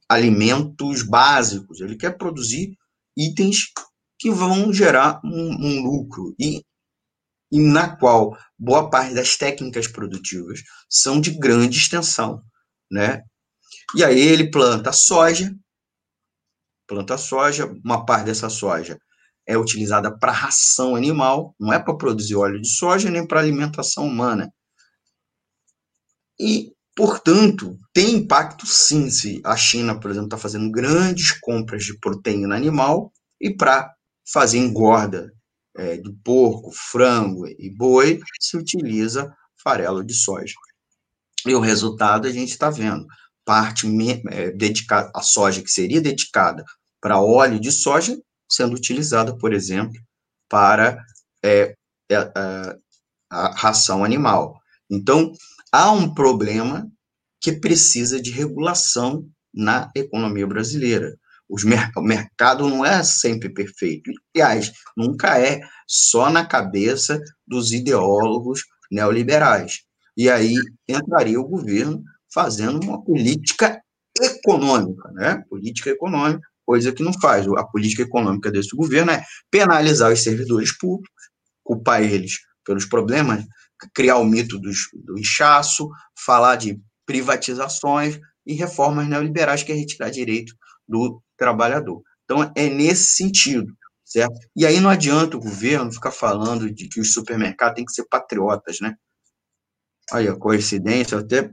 alimentos 0.09 1.03
básicos, 1.03 1.81
ele 1.81 1.97
quer 1.97 2.17
produzir 2.17 2.77
itens 3.17 3.73
que 4.19 4.31
vão 4.31 4.73
gerar 4.73 5.21
um, 5.25 5.67
um 5.67 5.83
lucro. 5.83 6.35
E 6.39 6.63
e 7.51 7.59
na 7.61 7.97
qual 7.97 8.37
boa 8.59 8.91
parte 8.91 9.15
das 9.15 9.37
técnicas 9.37 9.87
produtivas 9.87 10.63
são 10.89 11.21
de 11.21 11.31
grande 11.31 11.79
extensão, 11.79 12.43
né? 12.91 13.23
E 13.95 14.05
aí 14.05 14.21
ele 14.21 14.51
planta 14.51 14.93
soja, 14.93 15.55
planta 16.87 17.17
soja, 17.17 17.67
uma 17.85 18.05
parte 18.05 18.27
dessa 18.27 18.49
soja 18.49 18.99
é 19.47 19.57
utilizada 19.57 20.17
para 20.17 20.31
ração 20.31 20.95
animal, 20.95 21.55
não 21.59 21.73
é 21.73 21.79
para 21.79 21.97
produzir 21.97 22.37
óleo 22.37 22.61
de 22.61 22.69
soja 22.69 23.11
nem 23.11 23.27
para 23.27 23.41
alimentação 23.41 24.07
humana. 24.07 24.53
E, 26.39 26.71
portanto, 26.95 27.79
tem 27.95 28.17
impacto 28.17 28.67
sim 28.67 29.09
se 29.11 29.41
a 29.43 29.57
China, 29.57 29.99
por 29.99 30.11
exemplo, 30.11 30.27
está 30.27 30.37
fazendo 30.37 30.71
grandes 30.71 31.33
compras 31.41 31.83
de 31.83 31.99
proteína 31.99 32.55
animal 32.55 33.11
e 33.41 33.55
para 33.55 33.91
fazer 34.31 34.59
engorda 34.59 35.33
é, 35.79 35.97
de 35.97 36.13
porco, 36.25 36.73
frango 36.73 37.47
e 37.47 37.71
boi, 37.71 38.21
se 38.41 38.57
utiliza 38.57 39.33
farelo 39.63 40.05
de 40.05 40.13
soja. 40.13 40.55
E 41.47 41.55
o 41.55 41.61
resultado 41.61 42.27
a 42.27 42.33
gente 42.33 42.51
está 42.51 42.69
vendo. 42.69 43.07
Parte 43.45 43.87
é, 44.31 44.51
dedicada, 44.51 45.11
a 45.15 45.23
soja 45.23 45.63
que 45.63 45.71
seria 45.71 46.01
dedicada 46.01 46.65
para 47.01 47.21
óleo 47.21 47.61
de 47.61 47.71
soja, 47.71 48.19
sendo 48.51 48.75
utilizada, 48.75 49.37
por 49.37 49.53
exemplo, 49.53 49.99
para 50.49 51.03
é, 51.43 51.75
é, 52.11 52.15
é 52.15 52.77
a 53.31 53.55
ração 53.55 54.05
animal. 54.05 54.59
Então, 54.91 55.33
há 55.71 55.93
um 55.93 56.13
problema 56.13 56.91
que 57.41 57.53
precisa 57.53 58.21
de 58.21 58.31
regulação 58.31 59.29
na 59.55 59.91
economia 59.95 60.47
brasileira. 60.47 61.17
Mer 61.65 61.91
o 61.97 62.03
mercado 62.03 62.69
não 62.69 62.85
é 62.85 63.03
sempre 63.03 63.49
perfeito. 63.49 64.11
Aliás, 64.35 64.73
nunca 64.97 65.39
é 65.39 65.61
só 65.87 66.31
na 66.31 66.45
cabeça 66.45 67.21
dos 67.47 67.73
ideólogos 67.73 68.63
neoliberais. 68.91 69.81
E 70.17 70.29
aí 70.29 70.55
entraria 70.87 71.41
o 71.41 71.49
governo 71.49 72.03
fazendo 72.33 72.83
uma 72.85 73.03
política 73.03 73.81
econômica, 74.21 75.11
né? 75.13 75.43
Política 75.49 75.91
econômica, 75.91 76.47
coisa 76.67 76.93
que 76.93 77.03
não 77.03 77.13
faz. 77.13 77.47
A 77.47 77.65
política 77.65 78.03
econômica 78.03 78.51
desse 78.51 78.77
governo 78.77 79.13
é 79.13 79.25
penalizar 79.51 80.13
os 80.13 80.23
servidores 80.23 80.77
públicos, 80.77 81.25
culpar 81.65 82.03
eles 82.03 82.39
pelos 82.65 82.85
problemas, 82.85 83.45
criar 83.95 84.17
o 84.17 84.25
mito 84.25 84.59
dos, 84.59 84.89
do 84.93 85.19
inchaço, 85.19 85.89
falar 86.25 86.57
de 86.57 86.79
privatizações 87.07 88.19
e 88.47 88.55
reformas 88.55 89.09
neoliberais 89.09 89.63
que 89.63 89.73
é 89.73 89.75
retirar 89.75 90.11
direito 90.11 90.55
do 90.89 91.23
trabalhador. 91.37 92.03
Então, 92.25 92.51
é 92.57 92.69
nesse 92.69 93.17
sentido, 93.17 93.73
certo? 94.05 94.35
E 94.57 94.67
aí 94.67 94.81
não 94.81 94.91
adianta 94.91 95.37
o 95.37 95.41
governo 95.41 95.93
ficar 95.93 96.11
falando 96.11 96.73
de 96.73 96.89
que 96.89 97.01
os 97.01 97.13
supermercados 97.13 97.77
têm 97.77 97.85
que 97.85 97.93
ser 97.93 98.07
patriotas, 98.09 98.81
né? 98.81 98.95
Aí, 100.13 100.27
a 100.27 100.37
coincidência, 100.37 101.15
eu 101.15 101.21
até 101.21 101.51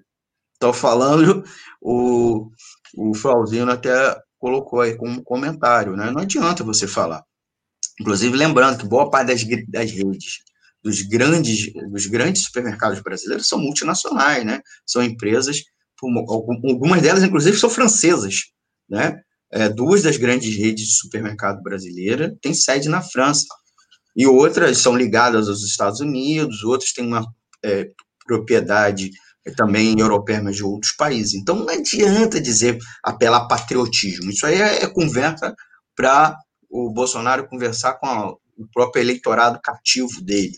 estou 0.54 0.74
falando, 0.74 1.44
o, 1.82 2.50
o 2.98 3.14
Flauzino 3.14 3.72
até 3.72 4.18
colocou 4.40 4.82
aí 4.82 4.96
como 4.96 5.24
comentário, 5.24 5.96
né? 5.96 6.12
Não 6.12 6.22
adianta 6.22 6.64
você 6.64 6.88
falar. 6.88 7.24
Inclusive, 8.00 8.36
lembrando 8.36 8.78
que 8.78 8.88
boa 8.88 9.10
parte 9.10 9.28
das, 9.28 9.44
das 9.68 9.92
redes 9.92 10.44
dos 10.86 11.02
grandes, 11.02 11.74
dos 11.90 12.06
grandes 12.06 12.44
supermercados 12.44 13.02
brasileiros 13.02 13.48
são 13.48 13.58
multinacionais, 13.58 14.46
né? 14.46 14.62
São 14.86 15.02
empresas, 15.02 15.64
algumas 16.04 17.02
delas, 17.02 17.24
inclusive, 17.24 17.58
são 17.58 17.72
francesas, 17.72 18.42
né? 18.90 19.20
é, 19.56 19.70
duas 19.70 20.04
das 20.04 20.18
grandes 20.18 20.56
redes 20.58 20.88
de 20.88 20.98
supermercado 20.98 21.62
brasileira 21.62 22.36
têm 22.42 22.54
sede 22.54 22.90
na 22.90 23.02
França, 23.02 23.48
e 24.16 24.26
outras 24.28 24.78
são 24.78 24.96
ligadas 24.96 25.48
aos 25.48 25.64
Estados 25.64 26.00
Unidos, 26.00 26.64
outras 26.64 26.92
têm 26.92 27.06
uma 27.06 27.26
é, 27.64 27.90
propriedade 28.26 29.12
é, 29.46 29.52
também 29.52 29.98
europeia, 30.00 30.42
mas 30.42 30.58
de 30.58 30.64
outros 30.64 30.94
países. 30.94 31.34
Então, 31.34 31.56
não 31.56 31.70
adianta 31.70 32.40
dizer 32.40 32.78
apelar 33.04 33.48
patriotismo, 33.48 34.30
isso 34.30 34.46
aí 34.46 34.56
é, 34.56 34.84
é 34.84 34.88
conversa 34.88 35.56
para 35.96 36.38
o 36.70 36.92
Bolsonaro 36.92 37.48
conversar 37.48 37.94
com 37.94 38.08
a, 38.08 38.32
o 38.32 38.68
próprio 38.74 39.02
eleitorado 39.02 39.60
cativo 39.62 40.22
dele. 40.22 40.56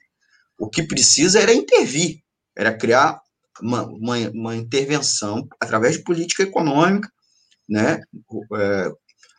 O 0.59 0.67
que 0.67 0.81
precisa 0.81 1.39
era 1.39 1.53
intervir, 1.53 2.17
era 2.55 2.75
criar 2.75 3.19
uma, 3.61 3.83
uma, 3.83 4.17
uma 4.33 4.55
intervenção 4.55 5.47
através 5.59 5.97
de 5.97 6.03
política 6.03 6.43
econômica 6.43 7.09
né? 7.67 8.01
É, 8.55 8.91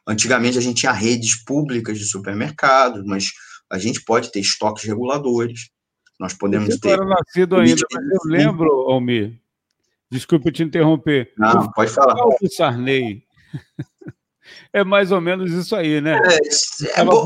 antigamente 0.06 0.58
a 0.58 0.60
gente 0.60 0.80
tinha 0.80 0.92
redes 0.92 1.42
públicas 1.44 1.98
de 1.98 2.04
supermercados, 2.04 3.04
mas 3.04 3.30
a 3.70 3.78
gente 3.78 4.04
pode 4.04 4.30
ter 4.32 4.40
estoques 4.40 4.84
reguladores, 4.84 5.70
nós 6.18 6.34
podemos 6.34 6.68
Você 6.68 6.80
ter... 6.80 6.90
era 6.90 7.04
nascido 7.04 7.56
ainda, 7.56 7.82
mas 7.92 8.04
eu 8.10 8.30
lembro, 8.30 8.70
Almir, 8.90 9.40
desculpe 10.10 10.50
te 10.50 10.62
interromper. 10.62 11.32
Não, 11.38 11.70
pode 11.70 11.92
falar. 11.92 12.14
O 12.16 12.48
Sarney 12.50 13.22
é 14.72 14.82
mais 14.82 15.12
ou 15.12 15.20
menos 15.20 15.52
isso 15.52 15.76
aí, 15.76 16.00
né? 16.00 16.18
É, 16.18 17.00
é, 17.00 17.04
bo, 17.04 17.24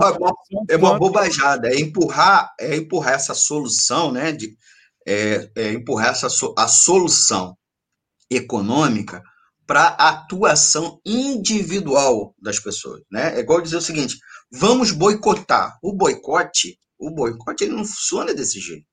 é 0.68 0.76
uma 0.76 0.98
bobajada, 0.98 1.68
é 1.68 1.80
empurrar, 1.80 2.52
é 2.60 2.76
empurrar 2.76 3.14
essa 3.14 3.34
solução, 3.34 4.12
né? 4.12 4.32
De, 4.32 4.54
é, 5.06 5.50
é 5.56 5.72
empurrar 5.72 6.10
essa, 6.10 6.28
a 6.58 6.68
solução 6.68 7.56
econômica 8.30 9.22
para 9.72 9.96
a 9.98 10.11
atuação 10.11 11.01
individual 11.03 12.34
das 12.38 12.61
pessoas, 12.61 13.01
né? 13.11 13.34
É 13.38 13.40
igual 13.40 13.62
dizer 13.62 13.78
o 13.78 13.80
seguinte: 13.80 14.18
vamos 14.51 14.90
boicotar. 14.90 15.78
O 15.82 15.94
boicote, 15.94 16.78
o 16.99 17.11
boicote 17.11 17.64
ele 17.64 17.72
não 17.72 17.82
funciona 17.82 18.34
desse 18.34 18.61
jeito, 18.61 18.84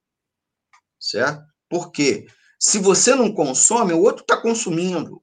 certo? 0.98 1.42
Porque 1.68 2.24
se 2.58 2.78
você 2.78 3.14
não 3.14 3.30
consome, 3.30 3.92
o 3.92 4.00
outro 4.00 4.22
está 4.22 4.38
consumindo, 4.40 5.22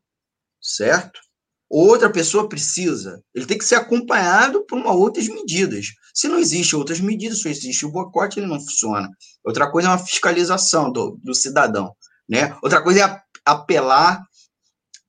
certo? 0.62 1.20
Outra 1.68 2.12
pessoa 2.12 2.48
precisa. 2.48 3.20
Ele 3.34 3.48
tem 3.48 3.58
que 3.58 3.66
ser 3.66 3.78
acompanhado 3.78 4.64
por 4.68 4.78
uma 4.78 4.94
outras 4.94 5.28
medidas. 5.28 5.88
Se 6.14 6.28
não 6.28 6.38
existem 6.38 6.78
outras 6.78 7.00
medidas, 7.00 7.42
só 7.42 7.50
existe 7.50 7.84
o 7.84 7.92
boicote, 7.92 8.40
ele 8.40 8.46
não 8.46 8.60
funciona. 8.60 9.10
Outra 9.44 9.72
coisa 9.72 9.88
é 9.88 9.92
uma 9.92 10.06
fiscalização 10.06 10.92
do, 10.92 11.20
do 11.24 11.34
cidadão, 11.34 11.96
né? 12.30 12.56
Outra 12.62 12.80
coisa 12.80 13.06
é 13.06 13.22
apelar 13.44 14.22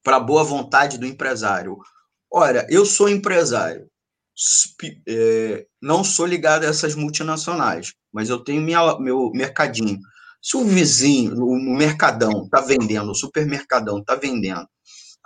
para 0.09 0.17
a 0.17 0.21
boa 0.21 0.43
vontade 0.43 0.97
do 0.97 1.05
empresário. 1.05 1.77
Olha, 2.33 2.67
eu 2.71 2.87
sou 2.87 3.11
empresário, 3.11 3.87
é, 5.07 5.67
não 5.83 6.03
sou 6.03 6.25
ligado 6.25 6.65
a 6.65 6.69
essas 6.69 6.95
multinacionais, 6.95 7.93
mas 8.11 8.31
eu 8.31 8.43
tenho 8.43 8.63
minha, 8.63 8.99
meu 8.99 9.31
mercadinho. 9.33 9.99
Se 10.41 10.57
o 10.57 10.65
vizinho, 10.65 11.37
o 11.45 11.77
mercadão, 11.77 12.45
está 12.45 12.63
vendendo, 12.63 13.11
o 13.11 13.15
supermercadão 13.15 13.99
está 13.99 14.15
vendendo 14.15 14.67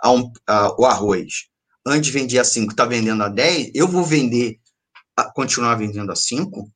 a 0.01 0.11
um, 0.11 0.29
a, 0.45 0.75
o 0.77 0.85
arroz, 0.85 1.45
antes 1.87 2.09
vendia 2.09 2.41
a 2.41 2.43
5, 2.43 2.73
está 2.73 2.83
vendendo 2.83 3.23
a 3.23 3.29
10, 3.29 3.71
eu 3.73 3.87
vou 3.87 4.03
vender, 4.03 4.59
a, 5.15 5.31
continuar 5.31 5.75
vendendo 5.75 6.11
a 6.11 6.15
5? 6.17 6.69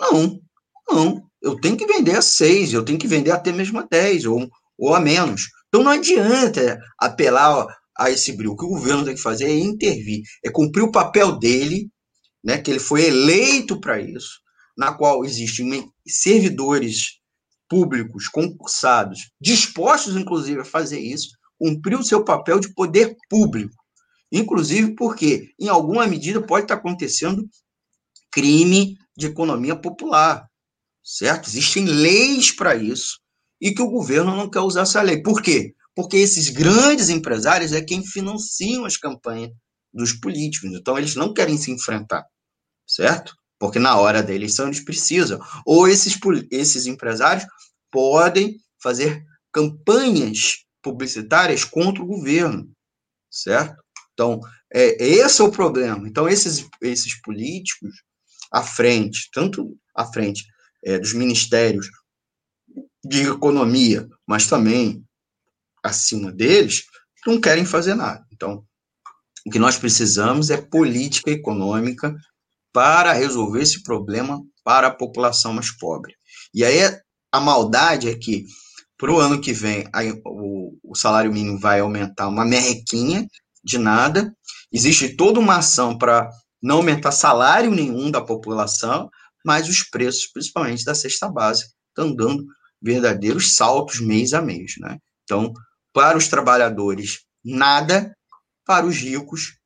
Não, 0.00 0.40
não. 0.88 1.28
Eu 1.42 1.60
tenho 1.60 1.76
que 1.76 1.86
vender 1.86 2.16
a 2.16 2.22
6, 2.22 2.74
eu 2.74 2.84
tenho 2.84 2.98
que 2.98 3.08
vender 3.08 3.32
até 3.32 3.50
mesmo 3.50 3.80
a 3.80 3.82
10, 3.90 4.26
ou, 4.26 4.48
ou 4.78 4.94
a 4.94 5.00
menos. 5.00 5.48
Então 5.70 5.84
não 5.84 5.92
adianta 5.92 6.80
apelar 6.98 7.66
a 7.96 8.10
esse 8.10 8.32
brilho. 8.32 8.52
O 8.52 8.56
que 8.56 8.64
o 8.64 8.70
governo 8.70 9.04
tem 9.04 9.14
que 9.14 9.20
fazer 9.20 9.44
é 9.44 9.54
intervir, 9.54 10.22
é 10.44 10.50
cumprir 10.50 10.82
o 10.82 10.90
papel 10.90 11.38
dele, 11.38 11.88
né, 12.42 12.58
que 12.58 12.70
ele 12.70 12.80
foi 12.80 13.04
eleito 13.04 13.80
para 13.80 14.00
isso, 14.00 14.40
na 14.76 14.92
qual 14.92 15.24
existem 15.24 15.88
servidores 16.06 17.20
públicos 17.68 18.26
concursados, 18.26 19.30
dispostos, 19.40 20.16
inclusive, 20.16 20.60
a 20.60 20.64
fazer 20.64 20.98
isso, 20.98 21.28
cumprir 21.56 21.96
o 21.96 22.04
seu 22.04 22.24
papel 22.24 22.58
de 22.58 22.74
poder 22.74 23.14
público. 23.28 23.74
Inclusive 24.32 24.96
porque, 24.96 25.50
em 25.58 25.68
alguma 25.68 26.04
medida, 26.06 26.44
pode 26.44 26.64
estar 26.64 26.74
acontecendo 26.74 27.48
crime 28.32 28.96
de 29.16 29.26
economia 29.26 29.76
popular, 29.76 30.48
certo? 31.04 31.48
Existem 31.48 31.84
leis 31.84 32.50
para 32.50 32.74
isso 32.74 33.20
e 33.60 33.72
que 33.72 33.82
o 33.82 33.90
governo 33.90 34.34
não 34.34 34.48
quer 34.48 34.60
usar 34.60 34.82
essa 34.82 35.02
lei. 35.02 35.22
Por 35.22 35.42
quê? 35.42 35.74
Porque 35.94 36.16
esses 36.16 36.48
grandes 36.48 37.08
empresários 37.08 37.72
é 37.72 37.82
quem 37.82 38.04
financiam 38.04 38.84
as 38.84 38.96
campanhas 38.96 39.50
dos 39.92 40.12
políticos. 40.12 40.70
Então, 40.72 40.96
eles 40.96 41.14
não 41.14 41.34
querem 41.34 41.58
se 41.58 41.70
enfrentar, 41.70 42.24
certo? 42.86 43.34
Porque 43.58 43.78
na 43.78 43.96
hora 43.98 44.22
da 44.22 44.34
eleição 44.34 44.66
eles 44.66 44.82
precisam. 44.82 45.40
Ou 45.66 45.86
esses, 45.88 46.18
esses 46.50 46.86
empresários 46.86 47.44
podem 47.90 48.56
fazer 48.82 49.22
campanhas 49.52 50.64
publicitárias 50.82 51.64
contra 51.64 52.02
o 52.02 52.06
governo, 52.06 52.70
certo? 53.30 53.82
Então, 54.14 54.40
é, 54.72 55.02
esse 55.04 55.40
é 55.40 55.44
o 55.44 55.50
problema. 55.50 56.08
Então, 56.08 56.28
esses, 56.28 56.66
esses 56.80 57.20
políticos 57.20 58.02
à 58.52 58.62
frente, 58.62 59.28
tanto 59.32 59.76
à 59.94 60.06
frente 60.06 60.44
é, 60.84 60.98
dos 60.98 61.12
ministérios 61.12 61.88
de 63.04 63.22
economia, 63.22 64.08
mas 64.26 64.46
também 64.46 65.04
acima 65.82 66.30
deles, 66.30 66.84
não 67.26 67.40
querem 67.40 67.64
fazer 67.64 67.94
nada. 67.94 68.24
Então, 68.32 68.64
o 69.46 69.50
que 69.50 69.58
nós 69.58 69.76
precisamos 69.76 70.50
é 70.50 70.56
política 70.56 71.30
econômica 71.30 72.14
para 72.72 73.12
resolver 73.12 73.62
esse 73.62 73.82
problema 73.82 74.40
para 74.62 74.88
a 74.88 74.94
população 74.94 75.52
mais 75.52 75.70
pobre. 75.70 76.14
E 76.54 76.64
aí 76.64 76.80
a 77.32 77.40
maldade 77.40 78.08
é 78.08 78.14
que 78.14 78.44
para 78.98 79.12
o 79.12 79.18
ano 79.18 79.40
que 79.40 79.52
vem 79.52 79.84
o, 80.24 80.76
o 80.82 80.94
salário 80.94 81.32
mínimo 81.32 81.58
vai 81.58 81.80
aumentar 81.80 82.28
uma 82.28 82.44
merrequinha 82.44 83.26
de 83.64 83.78
nada. 83.78 84.34
Existe 84.70 85.16
toda 85.16 85.40
uma 85.40 85.56
ação 85.56 85.96
para 85.96 86.30
não 86.62 86.76
aumentar 86.76 87.12
salário 87.12 87.70
nenhum 87.70 88.10
da 88.10 88.20
população, 88.20 89.08
mas 89.44 89.68
os 89.68 89.82
preços, 89.82 90.26
principalmente 90.26 90.84
da 90.84 90.94
cesta 90.94 91.28
básica, 91.28 91.70
estão 91.88 92.14
dando 92.14 92.44
verdadeiros 92.82 93.54
saltos 93.54 94.00
mês 94.00 94.32
a 94.32 94.40
mês. 94.40 94.74
Né? 94.78 94.98
Então, 95.24 95.52
para 95.92 96.16
os 96.16 96.28
trabalhadores, 96.28 97.24
nada, 97.44 98.14
para 98.64 98.86
os 98.86 98.96
ricos, 98.96 99.58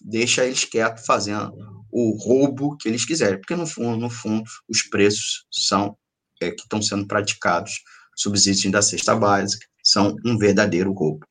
deixa 0.00 0.44
eles 0.44 0.64
quietos 0.64 1.04
fazendo 1.06 1.52
o 1.90 2.16
roubo 2.16 2.76
que 2.76 2.88
eles 2.88 3.04
quiserem, 3.04 3.38
porque 3.38 3.54
no 3.54 3.66
fundo, 3.66 3.98
no 3.98 4.10
fundo, 4.10 4.48
os 4.68 4.82
preços 4.82 5.46
são 5.50 5.96
é, 6.40 6.50
que 6.50 6.62
estão 6.62 6.80
sendo 6.80 7.06
praticados, 7.06 7.82
subsídios 8.16 8.72
da 8.72 8.82
cesta 8.82 9.14
básica, 9.14 9.66
são 9.82 10.16
um 10.24 10.38
verdadeiro 10.38 10.92
roubo. 10.92 11.26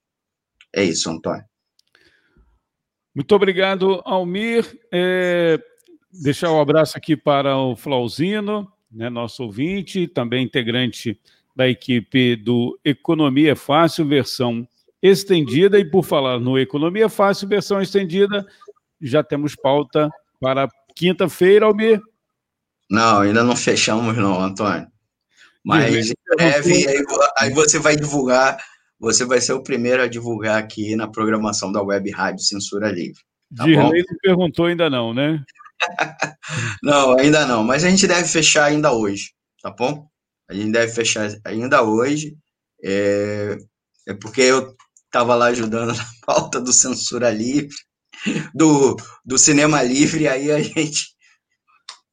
É 0.74 0.84
isso, 0.84 1.10
Antônio. 1.10 1.44
Muito 3.14 3.36
obrigado, 3.36 4.02
Almir. 4.06 4.80
É, 4.92 5.60
deixar 6.12 6.52
um 6.52 6.62
abraço 6.62 6.98
aqui 6.98 7.18
para 7.18 7.58
o 7.58 7.76
Flauzino, 7.76 8.72
né, 8.92 9.10
nosso 9.10 9.44
ouvinte, 9.44 10.08
também 10.08 10.44
integrante 10.44 11.20
da 11.56 11.68
equipe 11.68 12.36
do 12.36 12.80
Economia 12.84 13.56
Fácil, 13.56 14.08
versão 14.08 14.68
estendida. 15.02 15.80
E 15.80 15.86
por 15.86 16.04
falar 16.04 16.40
no 16.40 16.58
Economia 16.58 17.10
Fácil, 17.10 17.48
versão 17.48 17.82
estendida, 17.82 18.46
já 19.02 19.24
temos 19.24 19.56
pauta 19.56 20.10
para 20.40 20.68
quinta-feira, 20.96 21.66
Almir. 21.66 22.02
Não, 22.90 23.22
ainda 23.22 23.44
não 23.44 23.56
fechamos, 23.56 24.16
não, 24.18 24.42
Antônio. 24.42 24.88
Mas 25.64 26.10
em 26.10 26.36
breve, 26.36 26.88
aí, 26.88 27.06
aí 27.38 27.54
você 27.54 27.78
vai 27.78 27.96
divulgar 27.96 28.58
você 29.02 29.26
vai 29.26 29.42
ser 29.42 29.54
o 29.54 29.64
primeiro 29.64 30.04
a 30.04 30.08
divulgar 30.08 30.60
aqui 30.60 30.96
na 30.96 31.08
programação 31.08 31.72
da 31.72 31.82
Web 31.82 32.12
Rádio 32.12 32.44
Censura 32.44 32.92
Livre. 32.92 33.20
Tá 33.58 33.64
Dirley 33.64 34.06
não 34.08 34.18
perguntou 34.22 34.68
ainda 34.68 34.92
não, 34.92 35.12
né? 35.12 35.44
não, 36.84 37.18
ainda 37.18 37.46
não, 37.46 37.64
mas 37.64 37.84
a 37.84 37.90
gente 37.90 38.08
deve 38.08 38.28
fechar 38.28 38.66
ainda 38.66 38.92
hoje, 38.92 39.32
tá 39.62 39.72
bom? 39.72 40.08
A 40.50 40.54
gente 40.54 40.72
deve 40.72 40.92
fechar 40.92 41.30
ainda 41.46 41.82
hoje, 41.82 42.36
é, 42.84 43.58
é 44.08 44.14
porque 44.14 44.42
eu 44.42 44.76
estava 45.06 45.36
lá 45.36 45.48
ajudando 45.48 45.94
na 45.96 46.06
pauta 46.26 46.60
do 46.60 46.74
Censura 46.74 47.30
Livre, 47.30 47.76
do, 48.54 48.96
do 49.26 49.38
Cinema 49.38 49.82
Livre, 49.82 50.28
aí 50.28 50.52
a 50.52 50.62
gente 50.62 51.08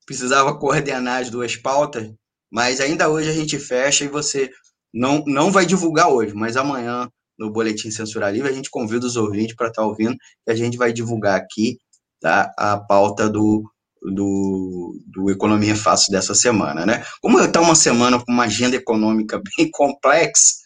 precisava 0.07 0.59
coordenar 0.59 1.21
as 1.23 1.31
duas 1.31 1.57
pautas, 1.57 2.11
mas 2.51 2.81
ainda 2.81 3.09
hoje 3.09 3.29
a 3.29 3.35
gente 3.35 3.59
fecha 3.59 4.05
e 4.05 4.09
você 4.09 4.51
não, 4.93 5.23
não 5.27 5.51
vai 5.51 5.67
divulgar 5.67 6.09
hoje, 6.09 6.33
mas 6.35 6.57
amanhã, 6.57 7.09
no 7.39 7.53
Boletim 7.53 7.91
Censura 7.91 8.31
Livre, 8.31 8.49
a 8.49 8.55
gente 8.55 8.71
convida 8.71 9.07
os 9.07 9.17
ouvintes 9.17 9.55
para 9.55 9.69
estar 9.69 9.83
tá 9.83 9.87
ouvindo 9.89 10.17
e 10.47 10.51
a 10.51 10.55
gente 10.55 10.79
vai 10.79 10.93
divulgar 10.93 11.39
aqui 11.39 11.79
tá, 12.21 12.53
a 12.57 12.77
pauta 12.77 13.29
do, 13.29 13.65
do, 14.03 15.01
do 15.07 15.31
Economia 15.31 15.77
Fácil 15.77 16.13
dessa 16.13 16.35
semana, 16.35 16.85
né? 16.85 17.05
Como 17.21 17.39
está 17.41 17.61
uma 17.61 17.75
semana 17.75 18.19
com 18.19 18.33
uma 18.33 18.45
agenda 18.45 18.77
econômica 18.77 19.41
bem 19.57 19.71
complexa, 19.71 20.57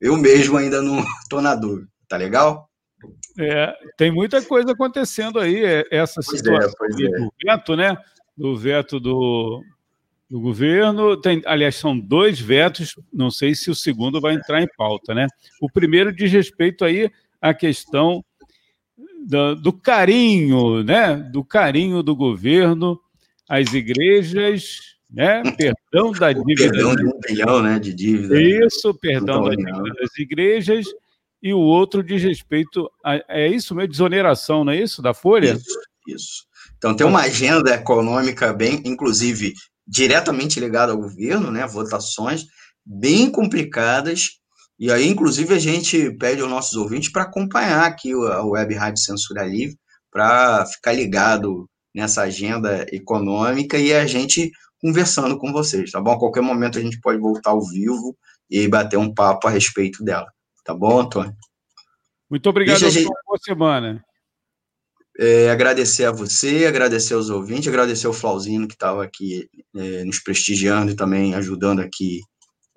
eu 0.00 0.16
mesmo 0.16 0.56
ainda 0.56 0.82
não 0.82 0.98
estou 1.22 1.40
na 1.40 1.54
dúvida, 1.54 1.88
tá 2.08 2.16
legal? 2.16 2.68
É, 3.38 3.74
tem 3.96 4.10
muita 4.10 4.42
coisa 4.42 4.72
acontecendo 4.72 5.38
aí, 5.38 5.64
é, 5.64 5.84
essa 5.90 6.20
pois 6.24 6.34
é, 6.34 6.36
situação 6.38 6.86
é, 6.86 7.18
do 7.18 7.32
veto, 7.44 7.76
né? 7.76 7.96
Do 8.36 8.56
veto 8.56 8.98
do, 8.98 9.62
do 10.28 10.40
governo. 10.40 11.20
Tem, 11.20 11.42
aliás, 11.44 11.76
são 11.76 11.98
dois 11.98 12.40
vetos, 12.40 12.94
não 13.12 13.30
sei 13.30 13.54
se 13.54 13.70
o 13.70 13.74
segundo 13.74 14.20
vai 14.20 14.34
entrar 14.34 14.62
em 14.62 14.68
pauta, 14.76 15.14
né? 15.14 15.26
O 15.60 15.70
primeiro 15.70 16.14
diz 16.14 16.32
respeito 16.32 16.84
aí 16.84 17.10
à 17.40 17.52
questão 17.52 18.24
do, 19.26 19.56
do 19.56 19.72
carinho, 19.72 20.84
né? 20.84 21.16
Do 21.16 21.44
carinho 21.44 22.02
do 22.02 22.14
governo 22.14 22.98
às 23.48 23.72
igrejas, 23.74 24.78
né? 25.10 25.42
Perdão 25.56 26.12
da 26.12 26.32
dívida. 26.32 26.70
Perdão 26.70 26.94
de 26.94 27.06
um 27.06 27.20
bilhão, 27.20 27.62
né? 27.62 27.78
De 27.78 27.92
dívida. 27.92 28.40
Isso, 28.40 28.94
perdão 28.94 29.44
da 29.44 29.50
dívida 29.50 29.94
das 30.00 30.16
igrejas. 30.16 30.86
E 31.42 31.52
o 31.52 31.58
outro 31.58 32.02
diz 32.02 32.22
respeito 32.22 32.88
a, 33.04 33.20
é 33.28 33.48
isso 33.48 33.74
mesmo, 33.74 33.90
desoneração, 33.90 34.64
não 34.64 34.72
é 34.72 34.80
isso? 34.80 35.02
Da 35.02 35.12
Folha? 35.12 35.54
Isso, 35.54 35.78
isso. 36.08 36.46
Então 36.78 36.94
tem 36.94 37.06
uma 37.06 37.22
agenda 37.22 37.74
econômica 37.74 38.52
bem, 38.52 38.82
inclusive 38.84 39.54
diretamente 39.86 40.58
ligado 40.58 40.90
ao 40.90 40.98
governo, 40.98 41.50
né, 41.50 41.66
votações 41.66 42.46
bem 42.84 43.30
complicadas, 43.30 44.40
e 44.78 44.92
aí, 44.92 45.08
inclusive, 45.08 45.54
a 45.54 45.58
gente 45.58 46.10
pede 46.18 46.42
aos 46.42 46.50
nossos 46.50 46.74
ouvintes 46.76 47.10
para 47.10 47.22
acompanhar 47.22 47.84
aqui 47.84 48.12
a 48.12 48.42
Web 48.42 48.74
Rádio 48.74 49.02
Censura 49.02 49.44
Livre, 49.44 49.78
para 50.10 50.64
ficar 50.66 50.92
ligado 50.92 51.68
nessa 51.94 52.22
agenda 52.22 52.86
econômica 52.92 53.78
e 53.78 53.92
a 53.92 54.06
gente 54.06 54.50
conversando 54.78 55.38
com 55.38 55.52
vocês, 55.52 55.90
tá 55.90 56.00
bom? 56.00 56.12
A 56.12 56.18
qualquer 56.18 56.42
momento 56.42 56.78
a 56.78 56.82
gente 56.82 57.00
pode 57.00 57.18
voltar 57.18 57.50
ao 57.50 57.66
vivo 57.66 58.16
e 58.50 58.68
bater 58.68 58.98
um 58.98 59.12
papo 59.12 59.48
a 59.48 59.50
respeito 59.50 60.04
dela, 60.04 60.26
tá 60.64 60.74
bom, 60.74 61.00
Antônio? 61.00 61.34
Muito 62.30 62.48
obrigado, 62.48 62.78
gente... 62.78 63.08
boa 63.26 63.38
semana. 63.42 64.04
É, 65.18 65.50
agradecer 65.50 66.04
a 66.04 66.12
você, 66.12 66.66
agradecer 66.66 67.14
aos 67.14 67.30
ouvintes, 67.30 67.68
agradecer 67.68 68.06
ao 68.06 68.12
Flauzino 68.12 68.68
que 68.68 68.74
estava 68.74 69.02
aqui 69.02 69.48
é, 69.74 70.04
nos 70.04 70.18
prestigiando 70.18 70.92
e 70.92 70.96
também 70.96 71.34
ajudando 71.34 71.80
aqui 71.80 72.20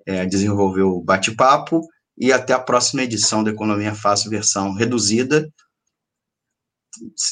é, 0.06 0.24
desenvolver 0.26 0.82
o 0.82 1.00
bate-papo. 1.00 1.80
E 2.18 2.32
até 2.32 2.52
a 2.52 2.58
próxima 2.60 3.02
edição 3.02 3.42
da 3.42 3.50
Economia 3.50 3.94
Fácil, 3.94 4.30
versão 4.30 4.74
reduzida. 4.74 5.48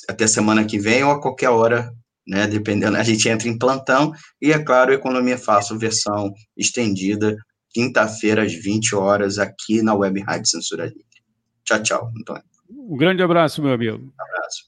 Até 0.09 0.27
semana 0.27 0.64
que 0.64 0.79
vem 0.79 1.05
ou 1.05 1.11
a 1.11 1.21
qualquer 1.21 1.51
hora, 1.51 1.93
né? 2.27 2.47
Dependendo, 2.47 2.97
a 2.97 3.03
gente 3.03 3.29
entra 3.29 3.49
em 3.49 3.59
plantão. 3.59 4.12
E, 4.41 4.53
é 4.53 4.59
claro, 4.59 4.93
Economia 4.93 5.37
Fácil, 5.37 5.79
versão 5.79 6.33
estendida, 6.57 7.37
quinta-feira, 7.71 8.45
às 8.45 8.53
20 8.53 8.95
horas, 8.95 9.39
aqui 9.39 9.83
na 9.83 9.95
Web 9.95 10.21
Rádio 10.21 10.49
Censura 10.49 10.87
Livre. 10.87 11.05
Tchau, 11.64 11.83
tchau, 11.83 12.12
Antônio. 12.19 12.45
Um 12.71 12.97
grande 12.97 13.23
abraço, 13.23 13.62
meu 13.62 13.73
amigo. 13.73 13.97
Um 13.99 14.23
abraço. 14.23 14.68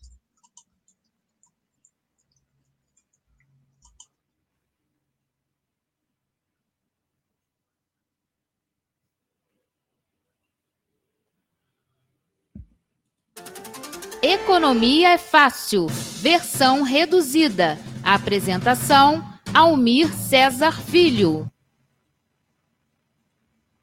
Economia 14.22 15.14
é 15.14 15.18
Fácil, 15.18 15.86
versão 15.86 16.82
reduzida. 16.82 17.78
Apresentação: 18.04 19.24
Almir 19.54 20.12
César 20.12 20.78
Filho. 20.78 21.50